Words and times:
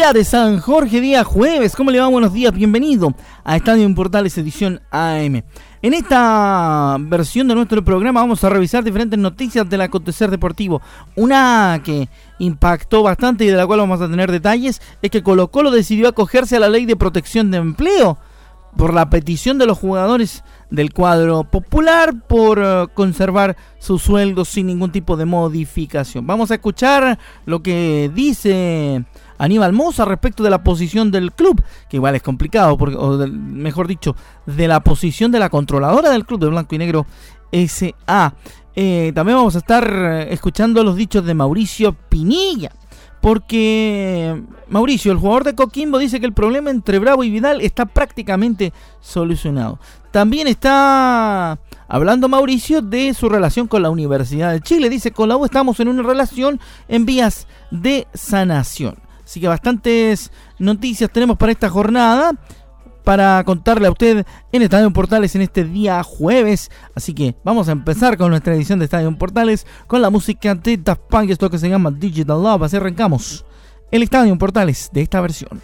Día 0.00 0.14
de 0.14 0.24
San 0.24 0.60
Jorge, 0.60 0.98
día 0.98 1.24
jueves. 1.24 1.76
¿Cómo 1.76 1.90
le 1.90 2.00
va? 2.00 2.08
Buenos 2.08 2.32
días, 2.32 2.54
bienvenido 2.54 3.12
a 3.44 3.56
Estadio 3.56 3.84
en 3.84 3.94
Portales 3.94 4.38
edición 4.38 4.80
AM. 4.90 5.42
En 5.82 5.92
esta 5.92 6.96
versión 6.98 7.46
de 7.48 7.54
nuestro 7.54 7.84
programa 7.84 8.22
vamos 8.22 8.42
a 8.42 8.48
revisar 8.48 8.82
diferentes 8.82 9.18
noticias 9.18 9.68
del 9.68 9.82
acontecer 9.82 10.30
deportivo. 10.30 10.80
Una 11.16 11.82
que 11.84 12.08
impactó 12.38 13.02
bastante 13.02 13.44
y 13.44 13.48
de 13.48 13.58
la 13.58 13.66
cual 13.66 13.80
vamos 13.80 14.00
a 14.00 14.08
tener 14.08 14.32
detalles 14.32 14.80
es 15.02 15.10
que 15.10 15.22
Colo 15.22 15.50
Colo 15.50 15.70
decidió 15.70 16.08
acogerse 16.08 16.56
a 16.56 16.60
la 16.60 16.70
ley 16.70 16.86
de 16.86 16.96
protección 16.96 17.50
de 17.50 17.58
empleo 17.58 18.16
por 18.78 18.94
la 18.94 19.10
petición 19.10 19.58
de 19.58 19.66
los 19.66 19.78
jugadores 19.78 20.44
del 20.70 20.94
cuadro 20.94 21.44
popular 21.44 22.14
por 22.26 22.58
eh, 22.62 22.86
conservar 22.94 23.56
sus 23.78 24.00
sueldos 24.00 24.48
sin 24.48 24.66
ningún 24.66 24.92
tipo 24.92 25.16
de 25.16 25.26
modificación. 25.26 26.26
Vamos 26.26 26.50
a 26.50 26.54
escuchar 26.54 27.18
lo 27.44 27.62
que 27.62 28.10
dice 28.14 29.04
Aníbal 29.40 29.72
Moza 29.72 30.04
respecto 30.04 30.42
de 30.42 30.50
la 30.50 30.62
posición 30.62 31.10
del 31.10 31.32
club, 31.32 31.62
que 31.88 31.96
igual 31.96 32.14
es 32.14 32.22
complicado, 32.22 32.74
o 32.74 33.26
mejor 33.26 33.88
dicho, 33.88 34.14
de 34.44 34.68
la 34.68 34.80
posición 34.80 35.32
de 35.32 35.38
la 35.38 35.48
controladora 35.48 36.10
del 36.10 36.26
club 36.26 36.40
de 36.40 36.48
Blanco 36.48 36.74
y 36.74 36.78
Negro 36.78 37.06
SA. 37.50 38.34
Eh, 38.76 39.12
también 39.14 39.38
vamos 39.38 39.56
a 39.56 39.58
estar 39.58 39.90
eh, 39.90 40.32
escuchando 40.32 40.84
los 40.84 40.94
dichos 40.94 41.24
de 41.24 41.34
Mauricio 41.34 41.96
Pinilla. 42.08 42.70
Porque 43.20 44.42
Mauricio, 44.68 45.12
el 45.12 45.18
jugador 45.18 45.44
de 45.44 45.54
Coquimbo, 45.54 45.98
dice 45.98 46.20
que 46.20 46.26
el 46.26 46.32
problema 46.32 46.70
entre 46.70 46.98
Bravo 46.98 47.22
y 47.22 47.30
Vidal 47.30 47.60
está 47.60 47.84
prácticamente 47.84 48.72
solucionado. 49.00 49.78
También 50.10 50.48
está 50.48 51.58
hablando 51.86 52.28
Mauricio 52.28 52.80
de 52.80 53.12
su 53.12 53.28
relación 53.28 53.68
con 53.68 53.82
la 53.82 53.90
Universidad 53.90 54.52
de 54.52 54.60
Chile. 54.60 54.88
Dice, 54.88 55.10
con 55.12 55.28
la 55.28 55.36
U 55.36 55.44
estamos 55.44 55.80
en 55.80 55.88
una 55.88 56.02
relación 56.02 56.60
en 56.88 57.04
vías 57.04 57.46
de 57.70 58.06
sanación. 58.14 58.96
Así 59.30 59.40
que 59.40 59.46
bastantes 59.46 60.32
noticias 60.58 61.08
tenemos 61.08 61.36
para 61.36 61.52
esta 61.52 61.70
jornada. 61.70 62.32
Para 63.04 63.44
contarle 63.44 63.86
a 63.86 63.92
usted 63.92 64.26
en 64.50 64.62
Estadio 64.62 64.92
Portales 64.92 65.36
en 65.36 65.42
este 65.42 65.62
día 65.62 66.02
jueves. 66.02 66.68
Así 66.96 67.14
que 67.14 67.36
vamos 67.44 67.68
a 67.68 67.72
empezar 67.72 68.18
con 68.18 68.30
nuestra 68.30 68.56
edición 68.56 68.80
de 68.80 68.86
Estadio 68.86 69.16
Portales 69.16 69.68
con 69.86 70.02
la 70.02 70.10
música 70.10 70.56
de 70.56 70.78
Daft 70.78 71.02
Punk, 71.08 71.30
esto 71.30 71.48
que 71.48 71.58
se 71.58 71.68
llama 71.68 71.92
Digital 71.92 72.42
Love. 72.42 72.64
Así 72.64 72.76
arrancamos 72.76 73.44
el 73.92 74.02
Estadio 74.02 74.36
Portales 74.36 74.90
de 74.92 75.02
esta 75.02 75.20
versión. 75.20 75.60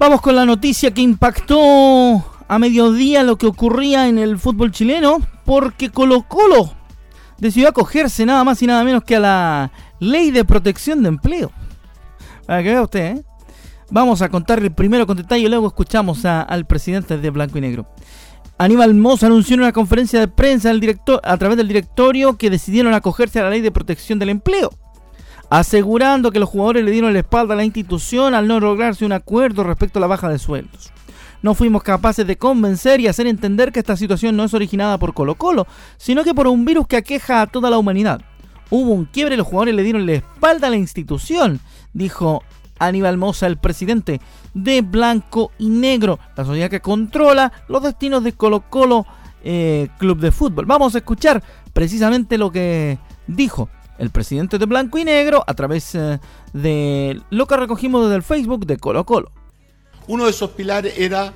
Vamos 0.00 0.22
con 0.22 0.34
la 0.34 0.46
noticia 0.46 0.94
que 0.94 1.02
impactó 1.02 2.24
a 2.48 2.58
mediodía 2.58 3.22
lo 3.22 3.36
que 3.36 3.46
ocurría 3.46 4.08
en 4.08 4.18
el 4.18 4.38
fútbol 4.38 4.72
chileno, 4.72 5.18
porque 5.44 5.90
Colo 5.90 6.22
Colo 6.22 6.72
decidió 7.36 7.68
acogerse 7.68 8.24
nada 8.24 8.42
más 8.42 8.62
y 8.62 8.66
nada 8.66 8.82
menos 8.82 9.04
que 9.04 9.16
a 9.16 9.20
la 9.20 9.72
ley 9.98 10.30
de 10.30 10.46
protección 10.46 11.02
de 11.02 11.10
empleo. 11.10 11.52
Para 12.46 12.62
que 12.62 12.70
vea 12.70 12.80
usted, 12.80 13.18
¿eh? 13.18 13.24
Vamos 13.90 14.22
a 14.22 14.30
contarle 14.30 14.70
primero 14.70 15.06
con 15.06 15.18
detalle 15.18 15.44
y 15.44 15.48
luego 15.50 15.66
escuchamos 15.66 16.24
al 16.24 16.66
presidente 16.66 17.18
de 17.18 17.28
Blanco 17.28 17.58
y 17.58 17.60
Negro. 17.60 17.86
Aníbal 18.56 18.94
Moss 18.94 19.22
anunció 19.22 19.52
en 19.52 19.60
una 19.60 19.72
conferencia 19.72 20.18
de 20.18 20.28
prensa 20.28 20.72
director, 20.72 21.20
a 21.22 21.36
través 21.36 21.58
del 21.58 21.68
directorio 21.68 22.38
que 22.38 22.48
decidieron 22.48 22.94
acogerse 22.94 23.38
a 23.38 23.42
la 23.42 23.50
ley 23.50 23.60
de 23.60 23.70
protección 23.70 24.18
del 24.18 24.30
empleo 24.30 24.70
asegurando 25.50 26.30
que 26.30 26.38
los 26.38 26.48
jugadores 26.48 26.84
le 26.84 26.92
dieron 26.92 27.12
la 27.12 27.18
espalda 27.18 27.54
a 27.54 27.56
la 27.56 27.64
institución 27.64 28.34
al 28.34 28.46
no 28.46 28.60
lograrse 28.60 29.04
un 29.04 29.12
acuerdo 29.12 29.64
respecto 29.64 29.98
a 29.98 30.00
la 30.00 30.06
baja 30.06 30.28
de 30.28 30.38
sueldos. 30.38 30.92
No 31.42 31.54
fuimos 31.54 31.82
capaces 31.82 32.26
de 32.26 32.36
convencer 32.36 33.00
y 33.00 33.08
hacer 33.08 33.26
entender 33.26 33.72
que 33.72 33.80
esta 33.80 33.96
situación 33.96 34.36
no 34.36 34.44
es 34.44 34.54
originada 34.54 34.98
por 34.98 35.12
Colo 35.12 35.34
Colo, 35.34 35.66
sino 35.96 36.22
que 36.22 36.34
por 36.34 36.46
un 36.46 36.64
virus 36.64 36.86
que 36.86 36.96
aqueja 36.96 37.42
a 37.42 37.46
toda 37.46 37.68
la 37.68 37.78
humanidad. 37.78 38.20
Hubo 38.70 38.92
un 38.92 39.06
quiebre 39.06 39.36
los 39.36 39.46
jugadores 39.46 39.74
le 39.74 39.82
dieron 39.82 40.06
la 40.06 40.12
espalda 40.12 40.68
a 40.68 40.70
la 40.70 40.76
institución, 40.76 41.58
dijo 41.92 42.44
Aníbal 42.78 43.16
Mosa, 43.16 43.48
el 43.48 43.56
presidente 43.56 44.20
de 44.54 44.82
Blanco 44.82 45.50
y 45.58 45.68
Negro, 45.68 46.20
la 46.36 46.44
sociedad 46.44 46.70
que 46.70 46.80
controla 46.80 47.52
los 47.66 47.82
destinos 47.82 48.22
de 48.22 48.34
Colo 48.34 48.60
Colo 48.70 49.04
eh, 49.42 49.88
Club 49.98 50.20
de 50.20 50.30
Fútbol. 50.30 50.66
Vamos 50.66 50.94
a 50.94 50.98
escuchar 50.98 51.42
precisamente 51.72 52.38
lo 52.38 52.52
que 52.52 52.98
dijo 53.26 53.68
el 54.00 54.10
presidente 54.10 54.58
de 54.58 54.64
Blanco 54.64 54.98
y 54.98 55.04
Negro 55.04 55.44
a 55.46 55.54
través 55.54 55.94
eh, 55.94 56.18
de 56.54 57.20
lo 57.28 57.46
que 57.46 57.56
recogimos 57.56 58.02
desde 58.02 58.16
el 58.16 58.22
Facebook 58.22 58.66
de 58.66 58.78
Colo 58.78 59.04
Colo. 59.04 59.30
Uno 60.08 60.24
de 60.24 60.30
esos 60.30 60.50
pilares 60.50 60.94
era 60.96 61.34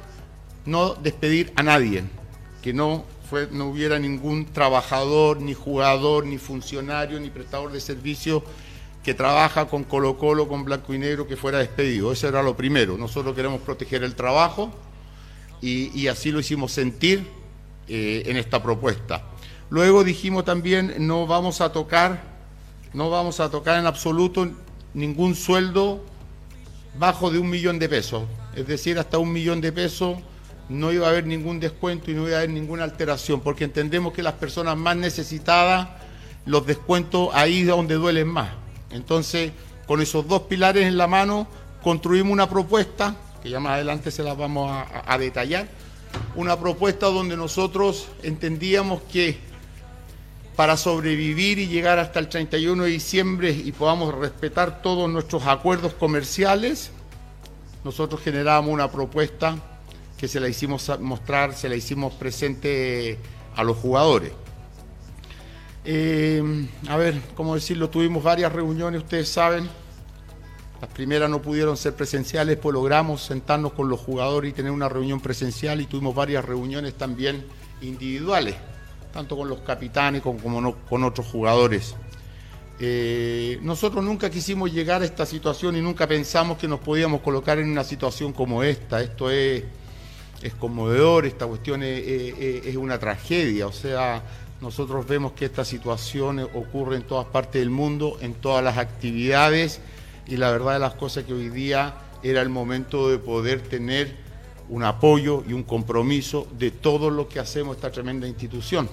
no 0.64 0.94
despedir 0.94 1.52
a 1.56 1.62
nadie, 1.62 2.04
que 2.62 2.72
no, 2.72 3.04
no 3.52 3.66
hubiera 3.66 3.98
ningún 3.98 4.46
trabajador, 4.46 5.42
ni 5.42 5.52
jugador, 5.52 6.24
ni 6.24 6.38
funcionario, 6.38 7.20
ni 7.20 7.28
prestador 7.28 7.70
de 7.70 7.80
servicio 7.80 8.42
que 9.02 9.12
trabaja 9.12 9.66
con 9.66 9.84
Colo 9.84 10.16
Colo, 10.16 10.48
con 10.48 10.64
Blanco 10.64 10.94
y 10.94 10.98
Negro, 10.98 11.28
que 11.28 11.36
fuera 11.36 11.58
despedido. 11.58 12.10
Eso 12.10 12.26
era 12.26 12.42
lo 12.42 12.56
primero. 12.56 12.96
Nosotros 12.96 13.34
queremos 13.34 13.60
proteger 13.60 14.02
el 14.02 14.14
trabajo 14.14 14.72
y, 15.60 16.06
así 16.08 16.30
lo 16.30 16.40
hicimos 16.40 16.72
sentir 16.72 17.28
eh, 17.88 18.22
en 18.24 18.38
esta 18.38 18.62
propuesta. 18.62 19.22
Luego 19.68 20.02
dijimos 20.02 20.46
también, 20.46 20.94
no 21.06 21.26
vamos 21.26 21.60
a 21.60 21.70
tocar 21.70 22.33
no 22.94 23.10
vamos 23.10 23.40
a 23.40 23.50
tocar 23.50 23.78
en 23.78 23.86
absoluto 23.86 24.48
ningún 24.94 25.34
sueldo 25.34 26.04
bajo 26.96 27.30
de 27.30 27.38
un 27.38 27.50
millón 27.50 27.78
de 27.80 27.88
pesos. 27.88 28.22
Es 28.54 28.66
decir, 28.66 28.98
hasta 28.98 29.18
un 29.18 29.32
millón 29.32 29.60
de 29.60 29.72
pesos 29.72 30.18
no 30.68 30.92
iba 30.92 31.06
a 31.06 31.10
haber 31.10 31.26
ningún 31.26 31.58
descuento 31.58 32.10
y 32.10 32.14
no 32.14 32.28
iba 32.28 32.36
a 32.36 32.38
haber 32.38 32.50
ninguna 32.50 32.84
alteración, 32.84 33.40
porque 33.40 33.64
entendemos 33.64 34.12
que 34.12 34.22
las 34.22 34.34
personas 34.34 34.76
más 34.76 34.96
necesitadas, 34.96 35.88
los 36.46 36.64
descuentos 36.66 37.30
ahí 37.34 37.62
es 37.62 37.66
donde 37.66 37.96
duelen 37.96 38.28
más. 38.28 38.50
Entonces, 38.90 39.52
con 39.86 40.00
esos 40.00 40.26
dos 40.28 40.42
pilares 40.42 40.86
en 40.86 40.96
la 40.96 41.08
mano, 41.08 41.48
construimos 41.82 42.32
una 42.32 42.48
propuesta, 42.48 43.16
que 43.42 43.50
ya 43.50 43.58
más 43.58 43.72
adelante 43.72 44.12
se 44.12 44.22
la 44.22 44.34
vamos 44.34 44.70
a 45.04 45.18
detallar, 45.18 45.68
una 46.36 46.58
propuesta 46.58 47.06
donde 47.06 47.36
nosotros 47.36 48.06
entendíamos 48.22 49.02
que 49.02 49.38
para 50.56 50.76
sobrevivir 50.76 51.58
y 51.58 51.66
llegar 51.66 51.98
hasta 51.98 52.20
el 52.20 52.28
31 52.28 52.84
de 52.84 52.90
diciembre 52.90 53.50
y 53.50 53.72
podamos 53.72 54.14
respetar 54.14 54.82
todos 54.82 55.10
nuestros 55.10 55.46
acuerdos 55.46 55.94
comerciales, 55.94 56.90
nosotros 57.82 58.20
generábamos 58.20 58.72
una 58.72 58.90
propuesta 58.90 59.56
que 60.16 60.28
se 60.28 60.38
la 60.38 60.48
hicimos 60.48 60.90
mostrar, 61.00 61.54
se 61.54 61.68
la 61.68 61.74
hicimos 61.74 62.14
presente 62.14 63.18
a 63.56 63.64
los 63.64 63.76
jugadores. 63.76 64.32
Eh, 65.84 66.42
a 66.88 66.96
ver, 66.96 67.20
¿cómo 67.34 67.56
decirlo? 67.56 67.90
Tuvimos 67.90 68.22
varias 68.22 68.52
reuniones, 68.52 69.02
ustedes 69.02 69.28
saben. 69.28 69.68
Las 70.80 70.90
primeras 70.90 71.28
no 71.28 71.42
pudieron 71.42 71.76
ser 71.76 71.94
presenciales, 71.94 72.58
pues 72.58 72.72
logramos 72.72 73.22
sentarnos 73.22 73.72
con 73.72 73.88
los 73.88 74.00
jugadores 74.00 74.50
y 74.50 74.54
tener 74.54 74.70
una 74.70 74.88
reunión 74.88 75.20
presencial 75.20 75.80
y 75.80 75.86
tuvimos 75.86 76.14
varias 76.14 76.44
reuniones 76.44 76.94
también 76.94 77.44
individuales 77.80 78.54
tanto 79.14 79.36
con 79.36 79.48
los 79.48 79.60
capitanes 79.60 80.22
como, 80.22 80.74
con 80.88 81.04
otros 81.04 81.28
jugadores. 81.28 81.94
Eh, 82.80 83.60
nosotros 83.62 84.04
nunca 84.04 84.28
quisimos 84.28 84.72
llegar 84.72 85.02
a 85.02 85.04
esta 85.04 85.24
situación 85.24 85.76
y 85.76 85.80
nunca 85.80 86.08
pensamos 86.08 86.58
que 86.58 86.66
nos 86.66 86.80
podíamos 86.80 87.20
colocar 87.20 87.60
en 87.60 87.70
una 87.70 87.84
situación 87.84 88.32
como 88.32 88.64
esta. 88.64 89.00
Esto 89.00 89.30
es, 89.30 89.62
es 90.42 90.54
conmovedor, 90.54 91.26
esta 91.26 91.46
cuestión 91.46 91.84
es, 91.84 92.74
una 92.76 92.98
tragedia. 92.98 93.68
O 93.68 93.72
sea, 93.72 94.20
nosotros 94.60 95.06
vemos 95.06 95.30
que 95.32 95.44
esta 95.44 95.64
situación 95.64 96.40
ocurre 96.40 96.96
en 96.96 97.04
todas 97.04 97.26
partes 97.26 97.60
del 97.60 97.70
mundo, 97.70 98.18
en 98.20 98.34
todas 98.34 98.64
las 98.64 98.78
actividades, 98.78 99.80
y 100.26 100.38
la 100.38 100.50
verdad 100.50 100.72
de 100.72 100.80
las 100.80 100.94
cosas 100.94 101.22
que 101.22 101.34
hoy 101.34 101.50
día 101.50 101.94
era 102.24 102.42
el 102.42 102.48
momento 102.48 103.08
de 103.10 103.18
poder 103.18 103.60
tener 103.60 104.16
un 104.68 104.82
apoyo 104.82 105.44
y 105.46 105.52
un 105.52 105.62
compromiso 105.62 106.48
de 106.58 106.72
todo 106.72 107.10
lo 107.10 107.28
que 107.28 107.38
hacemos 107.38 107.76
esta 107.76 107.92
tremenda 107.92 108.26
institución. 108.26 108.88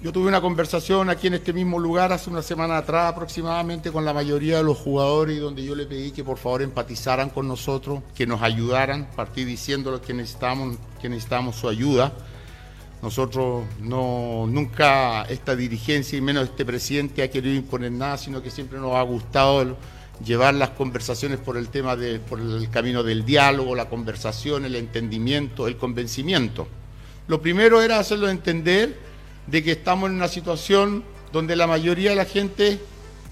Yo 0.00 0.12
tuve 0.12 0.28
una 0.28 0.40
conversación 0.40 1.10
aquí 1.10 1.26
en 1.26 1.34
este 1.34 1.52
mismo 1.52 1.76
lugar 1.76 2.12
hace 2.12 2.30
una 2.30 2.40
semana 2.40 2.76
atrás 2.76 3.12
aproximadamente 3.12 3.90
con 3.90 4.04
la 4.04 4.12
mayoría 4.12 4.58
de 4.58 4.62
los 4.62 4.78
jugadores 4.78 5.36
y 5.36 5.40
donde 5.40 5.64
yo 5.64 5.74
le 5.74 5.86
pedí 5.86 6.12
que 6.12 6.22
por 6.22 6.38
favor 6.38 6.62
empatizaran 6.62 7.30
con 7.30 7.48
nosotros, 7.48 8.02
que 8.14 8.24
nos 8.24 8.40
ayudaran, 8.40 9.08
partí 9.16 9.44
diciéndoles 9.44 10.00
que 10.00 10.14
necesitamos, 10.14 10.76
que 11.02 11.08
necesitamos 11.08 11.56
su 11.56 11.68
ayuda. 11.68 12.12
Nosotros 13.02 13.64
no, 13.80 14.46
nunca 14.46 15.24
esta 15.24 15.56
dirigencia 15.56 16.16
y 16.16 16.20
menos 16.20 16.44
este 16.44 16.64
presidente 16.64 17.24
ha 17.24 17.28
querido 17.28 17.56
imponer 17.56 17.90
nada, 17.90 18.18
sino 18.18 18.40
que 18.40 18.52
siempre 18.52 18.78
nos 18.78 18.94
ha 18.94 19.02
gustado 19.02 19.76
llevar 20.24 20.54
las 20.54 20.70
conversaciones 20.70 21.40
por 21.40 21.56
el 21.56 21.70
tema 21.70 21.96
de, 21.96 22.20
por 22.20 22.38
el 22.38 22.70
camino 22.70 23.02
del 23.02 23.24
diálogo, 23.24 23.74
la 23.74 23.88
conversación, 23.88 24.64
el 24.64 24.76
entendimiento, 24.76 25.66
el 25.66 25.76
convencimiento. 25.76 26.68
Lo 27.26 27.42
primero 27.42 27.82
era 27.82 27.98
hacerlo 27.98 28.28
entender 28.28 29.07
de 29.50 29.62
que 29.62 29.72
estamos 29.72 30.10
en 30.10 30.16
una 30.16 30.28
situación 30.28 31.04
donde 31.32 31.56
la 31.56 31.66
mayoría 31.66 32.10
de 32.10 32.16
la 32.16 32.24
gente 32.24 32.80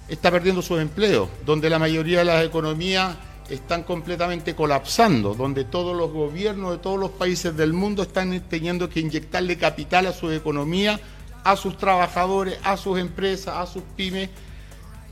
está 0.08 0.30
perdiendo 0.30 0.62
sus 0.62 0.80
empleos, 0.80 1.28
donde 1.44 1.68
la 1.68 1.78
mayoría 1.78 2.20
de 2.20 2.24
las 2.24 2.44
economías 2.44 3.16
están 3.50 3.82
completamente 3.82 4.54
colapsando, 4.54 5.34
donde 5.34 5.64
todos 5.64 5.96
los 5.96 6.10
gobiernos 6.10 6.72
de 6.72 6.78
todos 6.78 6.98
los 6.98 7.10
países 7.10 7.56
del 7.56 7.72
mundo 7.72 8.02
están 8.02 8.40
teniendo 8.48 8.88
que 8.88 9.00
inyectarle 9.00 9.56
capital 9.56 10.06
a 10.06 10.12
su 10.12 10.30
economía, 10.30 10.98
a 11.44 11.56
sus 11.56 11.76
trabajadores, 11.76 12.58
a 12.64 12.76
sus 12.76 12.98
empresas, 12.98 13.54
a 13.56 13.66
sus 13.66 13.82
pymes, 13.96 14.30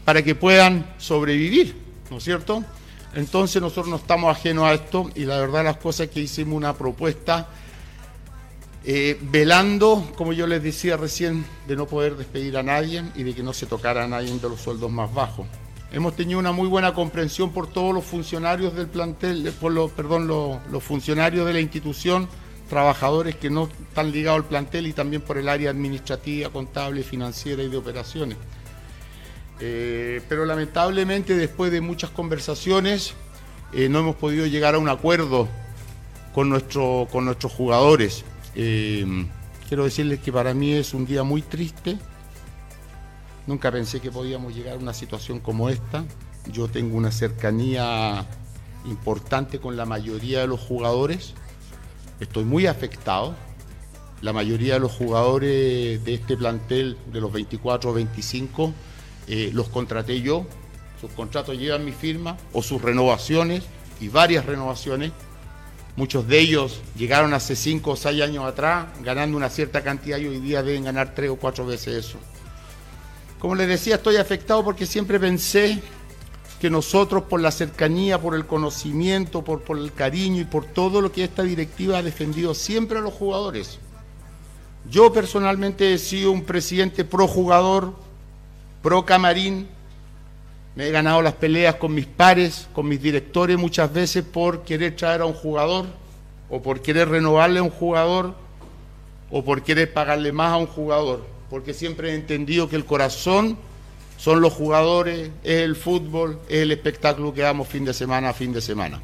para 0.05 0.23
que 0.23 0.35
puedan 0.35 0.95
sobrevivir, 0.99 1.77
¿no 2.11 2.19
es 2.19 2.25
cierto? 2.25 2.65
Entonces 3.15 3.63
nosotros 3.63 3.89
no 3.89 3.97
estamos 3.97 4.37
ajenos 4.37 4.65
a 4.65 4.75
esto 4.75 5.11
y 5.15 5.25
la 5.25 5.39
verdad 5.39 5.65
las 5.65 5.77
cosas 5.77 6.09
que 6.09 6.21
hicimos 6.21 6.57
una 6.57 6.75
propuesta 6.75 7.49
eh, 8.87 9.19
velando, 9.23 10.13
como 10.15 10.35
yo 10.35 10.47
les 10.47 10.63
decía 10.63 10.99
recién, 10.99 11.47
de 11.67 11.75
no 11.75 11.87
poder 11.87 12.17
despedir 12.17 12.59
a 12.59 12.63
nadie 12.63 13.03
y 13.15 13.23
de 13.23 13.35
que 13.35 13.43
no 13.43 13.55
se 13.55 13.65
tocara 13.65 14.05
a 14.05 14.09
nadie 14.09 14.31
de 14.31 14.49
los 14.49 14.61
sueldos 14.61 14.91
más 14.91 15.13
bajos. 15.15 15.47
Hemos 15.91 16.15
tenido 16.17 16.39
una 16.39 16.53
muy 16.53 16.69
buena 16.69 16.93
comprensión 16.93 17.51
por 17.51 17.67
todos 17.67 17.95
los 17.95 18.05
funcionarios 18.05 18.75
del 18.75 18.89
plantel, 18.89 19.47
eh, 19.47 19.53
por 19.53 19.73
los, 19.73 19.91
perdón, 19.91 20.27
los, 20.27 20.83
funcionarios 20.83 21.47
de 21.47 21.55
la 21.55 21.61
institución, 21.61 22.29
trabajadores 22.69 23.37
que 23.37 23.49
no 23.49 23.71
están 23.89 24.13
ligados 24.13 24.43
al 24.43 24.49
plantel 24.49 24.87
y 24.87 24.93
también 24.93 25.23
por 25.23 25.39
el 25.39 25.49
área 25.49 25.71
administrativa, 25.71 26.51
contable, 26.51 27.03
financiera 27.03 27.63
y 27.63 27.71
de 27.71 27.79
operaciones. 27.79 28.37
Eh, 29.61 30.21
pero 30.29 30.45
lamentablemente 30.45 31.37
después 31.37 31.73
de 31.73 31.81
muchas 31.81 32.11
conversaciones 32.11 33.15
no 33.73 33.99
hemos 33.99 34.17
podido 34.17 34.47
llegar 34.47 34.75
a 34.75 34.79
un 34.79 34.89
acuerdo 34.89 35.49
con, 36.35 36.49
nuestro, 36.49 37.09
con 37.11 37.25
nuestros 37.25 37.51
jugadores. 37.51 38.25
Eh, 38.55 39.27
quiero 39.69 39.85
decirles 39.85 40.21
que 40.21 40.33
para 40.33 40.55
mí 40.55 40.73
es 40.73 40.95
un 40.95 41.07
día 41.07 41.23
muy 41.23 41.43
triste. 41.43 41.99
Nunca 43.47 43.71
pensé 43.71 44.01
que 44.01 44.11
podíamos 44.11 44.55
llegar 44.55 44.75
a 44.75 44.79
una 44.79 44.95
situación 44.95 45.41
como 45.41 45.69
esta. 45.69 46.05
Yo 46.51 46.69
tengo 46.69 46.97
una 46.97 47.11
cercanía 47.13 48.27
importante 48.87 49.59
con 49.59 49.77
la 49.77 49.85
mayoría 49.87 50.41
de 50.41 50.47
los 50.47 50.61
jugadores. 50.61 51.35
Estoy 52.21 52.45
muy 52.45 52.67
afectado. 52.67 53.35
La 54.23 54.33
mayoría 54.33 54.75
de 54.75 54.81
los 54.81 54.93
jugadores 54.93 56.03
de 56.05 56.15
este 56.15 56.37
plantel, 56.37 56.97
de 57.13 57.21
los 57.21 57.31
24 57.33 57.91
o 57.91 57.95
25, 57.95 58.73
eh, 59.27 59.51
los 59.53 59.69
contraté 59.69 60.23
yo. 60.23 60.47
Sus 61.01 61.11
contratos 61.11 61.59
llevan 61.59 61.85
mi 61.85 61.93
firma 61.93 62.39
o 62.53 62.63
sus 62.63 62.81
renovaciones 62.81 63.65
y 64.01 64.09
varias 64.09 64.47
renovaciones. 64.47 65.13
Muchos 65.97 66.27
de 66.27 66.41
ellos 66.41 66.81
llegaron 66.97 67.35
hace 67.35 67.55
5 67.55 67.93
o 67.93 67.97
6 67.97 68.23
años 68.23 68.45
atrás 68.45 68.87
ganando 69.03 69.37
una 69.37 69.49
cierta 69.49 69.83
cantidad 69.83 70.19
y 70.19 70.27
hoy 70.27 70.41
día 70.41 70.63
deben 70.63 70.85
ganar 70.85 71.15
3 71.15 71.31
o 71.31 71.37
4 71.37 71.67
veces 71.67 72.07
eso. 72.07 72.19
Como 73.39 73.55
les 73.55 73.69
decía, 73.69 73.97
estoy 73.97 74.17
afectado 74.17 74.65
porque 74.65 74.87
siempre 74.87 75.21
pensé 75.21 75.81
que 76.61 76.71
nosotros 76.71 77.25
por 77.25 77.41
la 77.41 77.53
cercanía, 77.53 78.21
por 78.21 78.35
el 78.35 78.47
conocimiento, 78.47 79.43
por, 79.43 79.61
por 79.61 79.79
el 79.79 79.93
cariño 79.93 80.41
y 80.41 80.45
por 80.45 80.65
todo 80.65 81.01
lo 81.01 81.13
que 81.13 81.23
esta 81.23 81.43
directiva 81.43 81.99
ha 81.99 82.03
defendido 82.03 82.55
siempre 82.55 82.99
a 82.99 83.03
los 83.03 83.13
jugadores. 83.13 83.79
Yo 84.91 85.13
personalmente 85.13 85.95
he 85.95 85.99
sido 85.99 86.33
un 86.33 86.43
presidente 86.43 87.05
pro 87.05 87.29
jugador, 87.29 87.95
pro 88.83 89.05
camarín, 89.05 89.69
me 90.77 90.89
he 90.89 90.91
ganado 90.91 91.23
las 91.23 91.35
peleas 91.35 91.77
con 91.77 91.95
mis 91.95 92.07
pares, 92.07 92.69
con 92.73 92.89
mis 92.89 93.01
directores 93.01 93.57
muchas 93.57 93.93
veces 93.93 94.25
por 94.25 94.63
querer 94.63 94.97
traer 94.97 95.21
a 95.21 95.27
un 95.27 95.35
jugador 95.35 95.87
o 96.51 96.61
por 96.63 96.81
querer 96.81 97.09
renovarle 97.09 97.61
a 97.61 97.63
un 97.63 97.71
jugador 97.71 98.35
o 99.31 99.45
por 99.45 99.63
querer 99.63 99.93
pagarle 99.93 100.33
más 100.33 100.53
a 100.53 100.57
un 100.57 100.67
jugador, 100.67 101.25
porque 101.51 101.75
siempre 101.75 102.11
he 102.11 102.15
entendido 102.15 102.69
que 102.69 102.77
el 102.77 102.85
corazón 102.85 103.57
son 104.17 104.41
los 104.41 104.53
jugadores, 104.53 105.31
es 105.43 105.61
el 105.61 105.77
fútbol, 105.77 106.39
es 106.49 106.63
el 106.63 106.73
espectáculo 106.73 107.35
que 107.35 107.43
damos 107.43 107.69
fin 107.69 107.85
de 107.85 107.93
semana 107.93 108.31
a 108.31 108.33
fin 108.33 108.53
de 108.53 108.61
semana. 108.61 109.01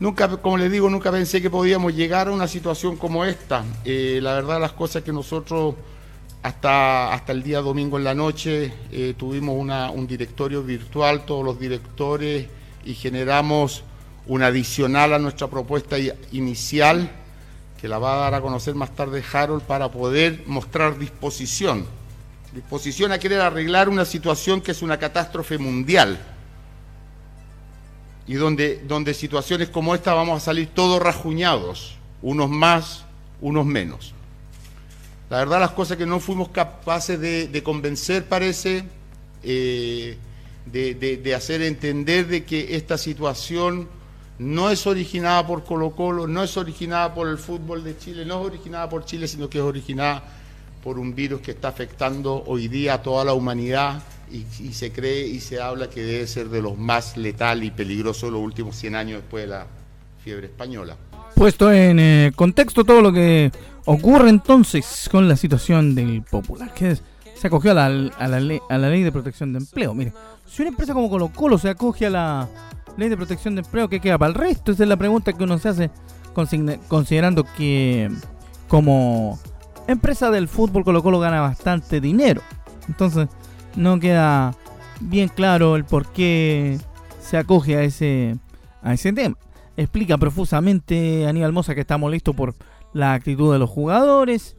Nunca, 0.00 0.28
como 0.28 0.56
les 0.56 0.70
digo, 0.70 0.88
nunca 0.88 1.10
pensé 1.10 1.42
que 1.42 1.50
podíamos 1.50 1.94
llegar 1.94 2.28
a 2.28 2.32
una 2.32 2.46
situación 2.46 2.96
como 2.96 3.24
esta. 3.24 3.64
Eh, 3.84 4.20
la 4.22 4.34
verdad, 4.34 4.60
las 4.60 4.72
cosas 4.72 5.02
que 5.02 5.12
nosotros 5.12 5.74
hasta, 6.42 7.12
hasta 7.12 7.32
el 7.32 7.42
día 7.42 7.60
domingo 7.60 7.98
en 7.98 8.04
la 8.04 8.14
noche 8.14 8.72
eh, 8.92 9.14
tuvimos 9.16 9.56
un 9.58 10.06
directorio 10.06 10.62
virtual, 10.62 11.24
todos 11.24 11.44
los 11.44 11.58
directores, 11.58 12.46
y 12.84 12.94
generamos 12.94 13.82
un 14.26 14.42
adicional 14.42 15.14
a 15.14 15.18
nuestra 15.18 15.48
propuesta 15.48 15.96
inicial, 16.32 17.10
que 17.80 17.88
la 17.88 17.98
va 17.98 18.14
a 18.14 18.18
dar 18.18 18.34
a 18.34 18.40
conocer 18.40 18.74
más 18.74 18.94
tarde 18.94 19.22
Harold, 19.32 19.62
para 19.62 19.90
poder 19.90 20.44
mostrar 20.46 20.98
disposición. 20.98 21.86
Disposición 22.52 23.12
a 23.12 23.18
querer 23.18 23.40
arreglar 23.40 23.88
una 23.88 24.04
situación 24.04 24.60
que 24.60 24.70
es 24.70 24.82
una 24.82 24.98
catástrofe 24.98 25.58
mundial 25.58 26.18
y 28.26 28.34
donde, 28.34 28.82
donde 28.86 29.14
situaciones 29.14 29.70
como 29.70 29.94
esta 29.94 30.12
vamos 30.14 30.36
a 30.42 30.44
salir 30.44 30.68
todos 30.68 31.00
rajuñados, 31.00 31.96
unos 32.20 32.50
más, 32.50 33.04
unos 33.40 33.64
menos. 33.64 34.14
La 35.30 35.38
verdad 35.38 35.60
las 35.60 35.72
cosas 35.72 35.96
que 35.96 36.06
no 36.06 36.20
fuimos 36.20 36.48
capaces 36.48 37.20
de, 37.20 37.62
convencer 37.62 38.24
parece, 38.24 38.84
eh, 39.42 40.16
de, 40.66 41.34
hacer 41.34 41.62
entender 41.62 42.26
de 42.28 42.44
que 42.44 42.76
esta 42.76 42.96
situación 42.96 43.88
no 44.38 44.70
es 44.70 44.86
originada 44.86 45.46
por 45.46 45.64
Colo 45.64 45.90
Colo, 45.90 46.26
no 46.26 46.42
es 46.42 46.56
originada 46.56 47.12
por 47.12 47.28
el 47.28 47.36
fútbol 47.36 47.84
de 47.84 47.98
Chile, 47.98 48.24
no 48.24 48.40
es 48.40 48.46
originada 48.46 48.88
por 48.88 49.04
Chile, 49.04 49.28
sino 49.28 49.50
que 49.50 49.58
es 49.58 49.64
originada 49.64 50.22
por 50.82 50.98
un 50.98 51.14
virus 51.14 51.42
que 51.42 51.50
está 51.50 51.68
afectando 51.68 52.44
hoy 52.46 52.68
día 52.68 52.94
a 52.94 53.02
toda 53.02 53.24
la 53.24 53.34
humanidad 53.34 54.02
y, 54.30 54.72
se 54.72 54.92
cree 54.92 55.26
y 55.26 55.40
se 55.40 55.60
habla 55.60 55.90
que 55.90 56.02
debe 56.02 56.26
ser 56.26 56.48
de 56.48 56.62
los 56.62 56.76
más 56.76 57.16
letal 57.16 57.64
y 57.64 57.70
peligrosos 57.70 58.22
de 58.22 58.30
los 58.30 58.40
últimos 58.40 58.76
100 58.76 58.94
años 58.94 59.20
después 59.20 59.44
de 59.44 59.48
la 59.48 59.66
fiebre 60.22 60.46
española. 60.46 60.96
Puesto 61.34 61.72
en 61.72 61.98
eh, 61.98 62.32
contexto 62.34 62.84
todo 62.84 63.00
lo 63.00 63.12
que 63.12 63.50
ocurre 63.88 64.28
entonces 64.28 65.08
con 65.10 65.28
la 65.28 65.36
situación 65.36 65.94
del 65.94 66.22
popular, 66.22 66.74
que 66.74 66.98
se 67.34 67.46
acogió 67.46 67.70
a 67.70 67.74
la, 67.74 67.86
a, 67.86 68.28
la 68.28 68.38
ley, 68.90 69.02
de 69.02 69.10
protección 69.10 69.54
de 69.54 69.60
empleo. 69.60 69.94
Mire, 69.94 70.12
si 70.46 70.60
una 70.60 70.68
empresa 70.68 70.92
como 70.92 71.08
Colo 71.08 71.30
Colo 71.30 71.56
se 71.56 71.70
acoge 71.70 72.04
a 72.04 72.10
la 72.10 72.48
ley 72.98 73.08
de 73.08 73.16
protección 73.16 73.54
de 73.54 73.62
empleo, 73.62 73.88
¿qué 73.88 73.98
queda 73.98 74.18
para 74.18 74.28
el 74.28 74.34
resto? 74.34 74.72
Esa 74.72 74.82
es 74.82 74.88
la 74.90 74.98
pregunta 74.98 75.32
que 75.32 75.42
uno 75.42 75.58
se 75.58 75.70
hace 75.70 75.90
considerando 76.88 77.44
que 77.56 78.10
como 78.68 79.38
empresa 79.86 80.30
del 80.30 80.48
fútbol 80.48 80.84
Colo 80.84 81.02
Colo 81.02 81.18
gana 81.18 81.40
bastante 81.40 81.98
dinero. 81.98 82.42
Entonces 82.88 83.28
no 83.74 83.98
queda 83.98 84.54
bien 85.00 85.30
claro 85.30 85.76
el 85.76 85.84
por 85.84 86.12
qué 86.12 86.78
se 87.22 87.38
acoge 87.38 87.76
a 87.76 87.82
ese, 87.84 88.36
a 88.82 88.92
ese 88.92 89.14
tema 89.14 89.36
explica 89.78 90.18
profusamente 90.18 91.26
Aníbal 91.26 91.52
Mosa 91.52 91.74
que 91.74 91.82
estamos 91.82 92.10
listos 92.10 92.34
por 92.34 92.54
la 92.92 93.14
actitud 93.14 93.52
de 93.52 93.58
los 93.58 93.70
jugadores 93.70 94.56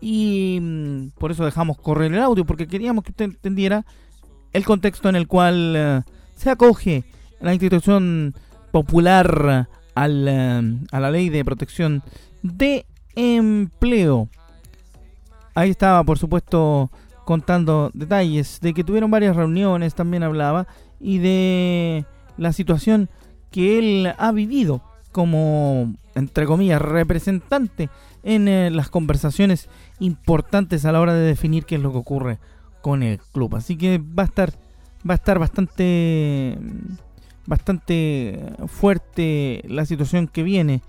y 0.00 0.58
mm, 0.60 1.08
por 1.18 1.30
eso 1.30 1.44
dejamos 1.44 1.78
correr 1.78 2.12
el 2.12 2.20
audio 2.20 2.44
porque 2.44 2.66
queríamos 2.66 3.04
que 3.04 3.10
usted 3.10 3.26
entendiera 3.26 3.84
el 4.52 4.64
contexto 4.64 5.08
en 5.08 5.16
el 5.16 5.26
cual 5.26 5.74
eh, 5.76 6.02
se 6.34 6.50
acoge 6.50 7.04
la 7.40 7.52
institución 7.52 8.34
popular 8.72 9.68
al, 9.94 10.28
eh, 10.28 10.78
a 10.90 11.00
la 11.00 11.10
ley 11.10 11.28
de 11.28 11.44
protección 11.44 12.02
de 12.42 12.86
empleo. 13.14 14.28
Ahí 15.54 15.70
estaba, 15.70 16.04
por 16.04 16.18
supuesto, 16.18 16.90
contando 17.24 17.90
detalles 17.94 18.60
de 18.60 18.74
que 18.74 18.84
tuvieron 18.84 19.10
varias 19.10 19.34
reuniones, 19.34 19.94
también 19.94 20.22
hablaba, 20.22 20.66
y 21.00 21.18
de 21.18 22.04
la 22.36 22.52
situación 22.52 23.08
que 23.50 23.78
él 23.78 24.14
ha 24.18 24.32
vivido 24.32 24.82
como, 25.16 25.94
entre 26.14 26.44
comillas, 26.44 26.82
representante 26.82 27.88
en 28.22 28.48
eh, 28.48 28.70
las 28.70 28.90
conversaciones 28.90 29.70
importantes 29.98 30.84
a 30.84 30.92
la 30.92 31.00
hora 31.00 31.14
de 31.14 31.26
definir 31.26 31.64
qué 31.64 31.76
es 31.76 31.80
lo 31.80 31.90
que 31.90 31.96
ocurre 31.96 32.38
con 32.82 33.02
el 33.02 33.18
club. 33.32 33.56
Así 33.56 33.78
que 33.78 33.96
va 33.96 34.24
a 34.24 34.26
estar, 34.26 34.52
va 35.08 35.14
a 35.14 35.16
estar 35.16 35.38
bastante, 35.38 36.58
bastante 37.46 38.52
fuerte 38.66 39.62
la 39.66 39.86
situación 39.86 40.28
que 40.28 40.42
viene 40.42 40.82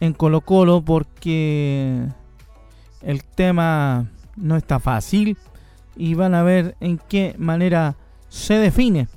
en 0.00 0.14
Colo 0.14 0.40
Colo 0.40 0.82
porque 0.82 2.08
el 3.02 3.22
tema 3.22 4.06
no 4.36 4.56
está 4.56 4.80
fácil 4.80 5.36
y 5.94 6.14
van 6.14 6.34
a 6.34 6.42
ver 6.42 6.74
en 6.80 6.98
qué 7.06 7.34
manera 7.36 7.96
se 8.30 8.54
define 8.54 9.08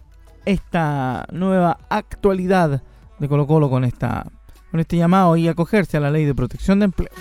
esta 0.43 1.25
nueva 1.31 1.77
actualidad 1.89 2.83
de 3.17 3.29
Colo 3.29 3.47
Colo 3.47 3.69
con, 3.69 3.85
esta, 3.85 4.27
este 4.79 4.97
llamado 4.97 5.35
y 5.37 5.47
acogerse 5.47 5.97
a 5.97 5.99
la 5.99 6.11
ley 6.11 6.25
de 6.25 6.35
protección 6.35 6.79
de 6.79 6.85
empleo. 6.85 7.11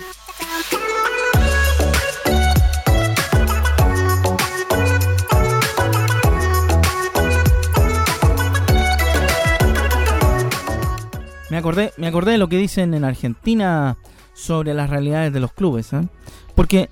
Me 11.49 11.57
acordé, 11.57 11.91
me 11.97 12.07
acordé 12.07 12.33
de 12.33 12.37
lo 12.37 12.49
que 12.49 12.57
dicen 12.57 12.93
en 12.93 13.03
Argentina 13.03 13.97
sobre 14.33 14.73
las 14.73 14.89
realidades 14.89 15.33
de 15.33 15.39
los 15.39 15.53
clubes. 15.53 15.91
¿eh? 15.93 16.07
Porque 16.55 16.89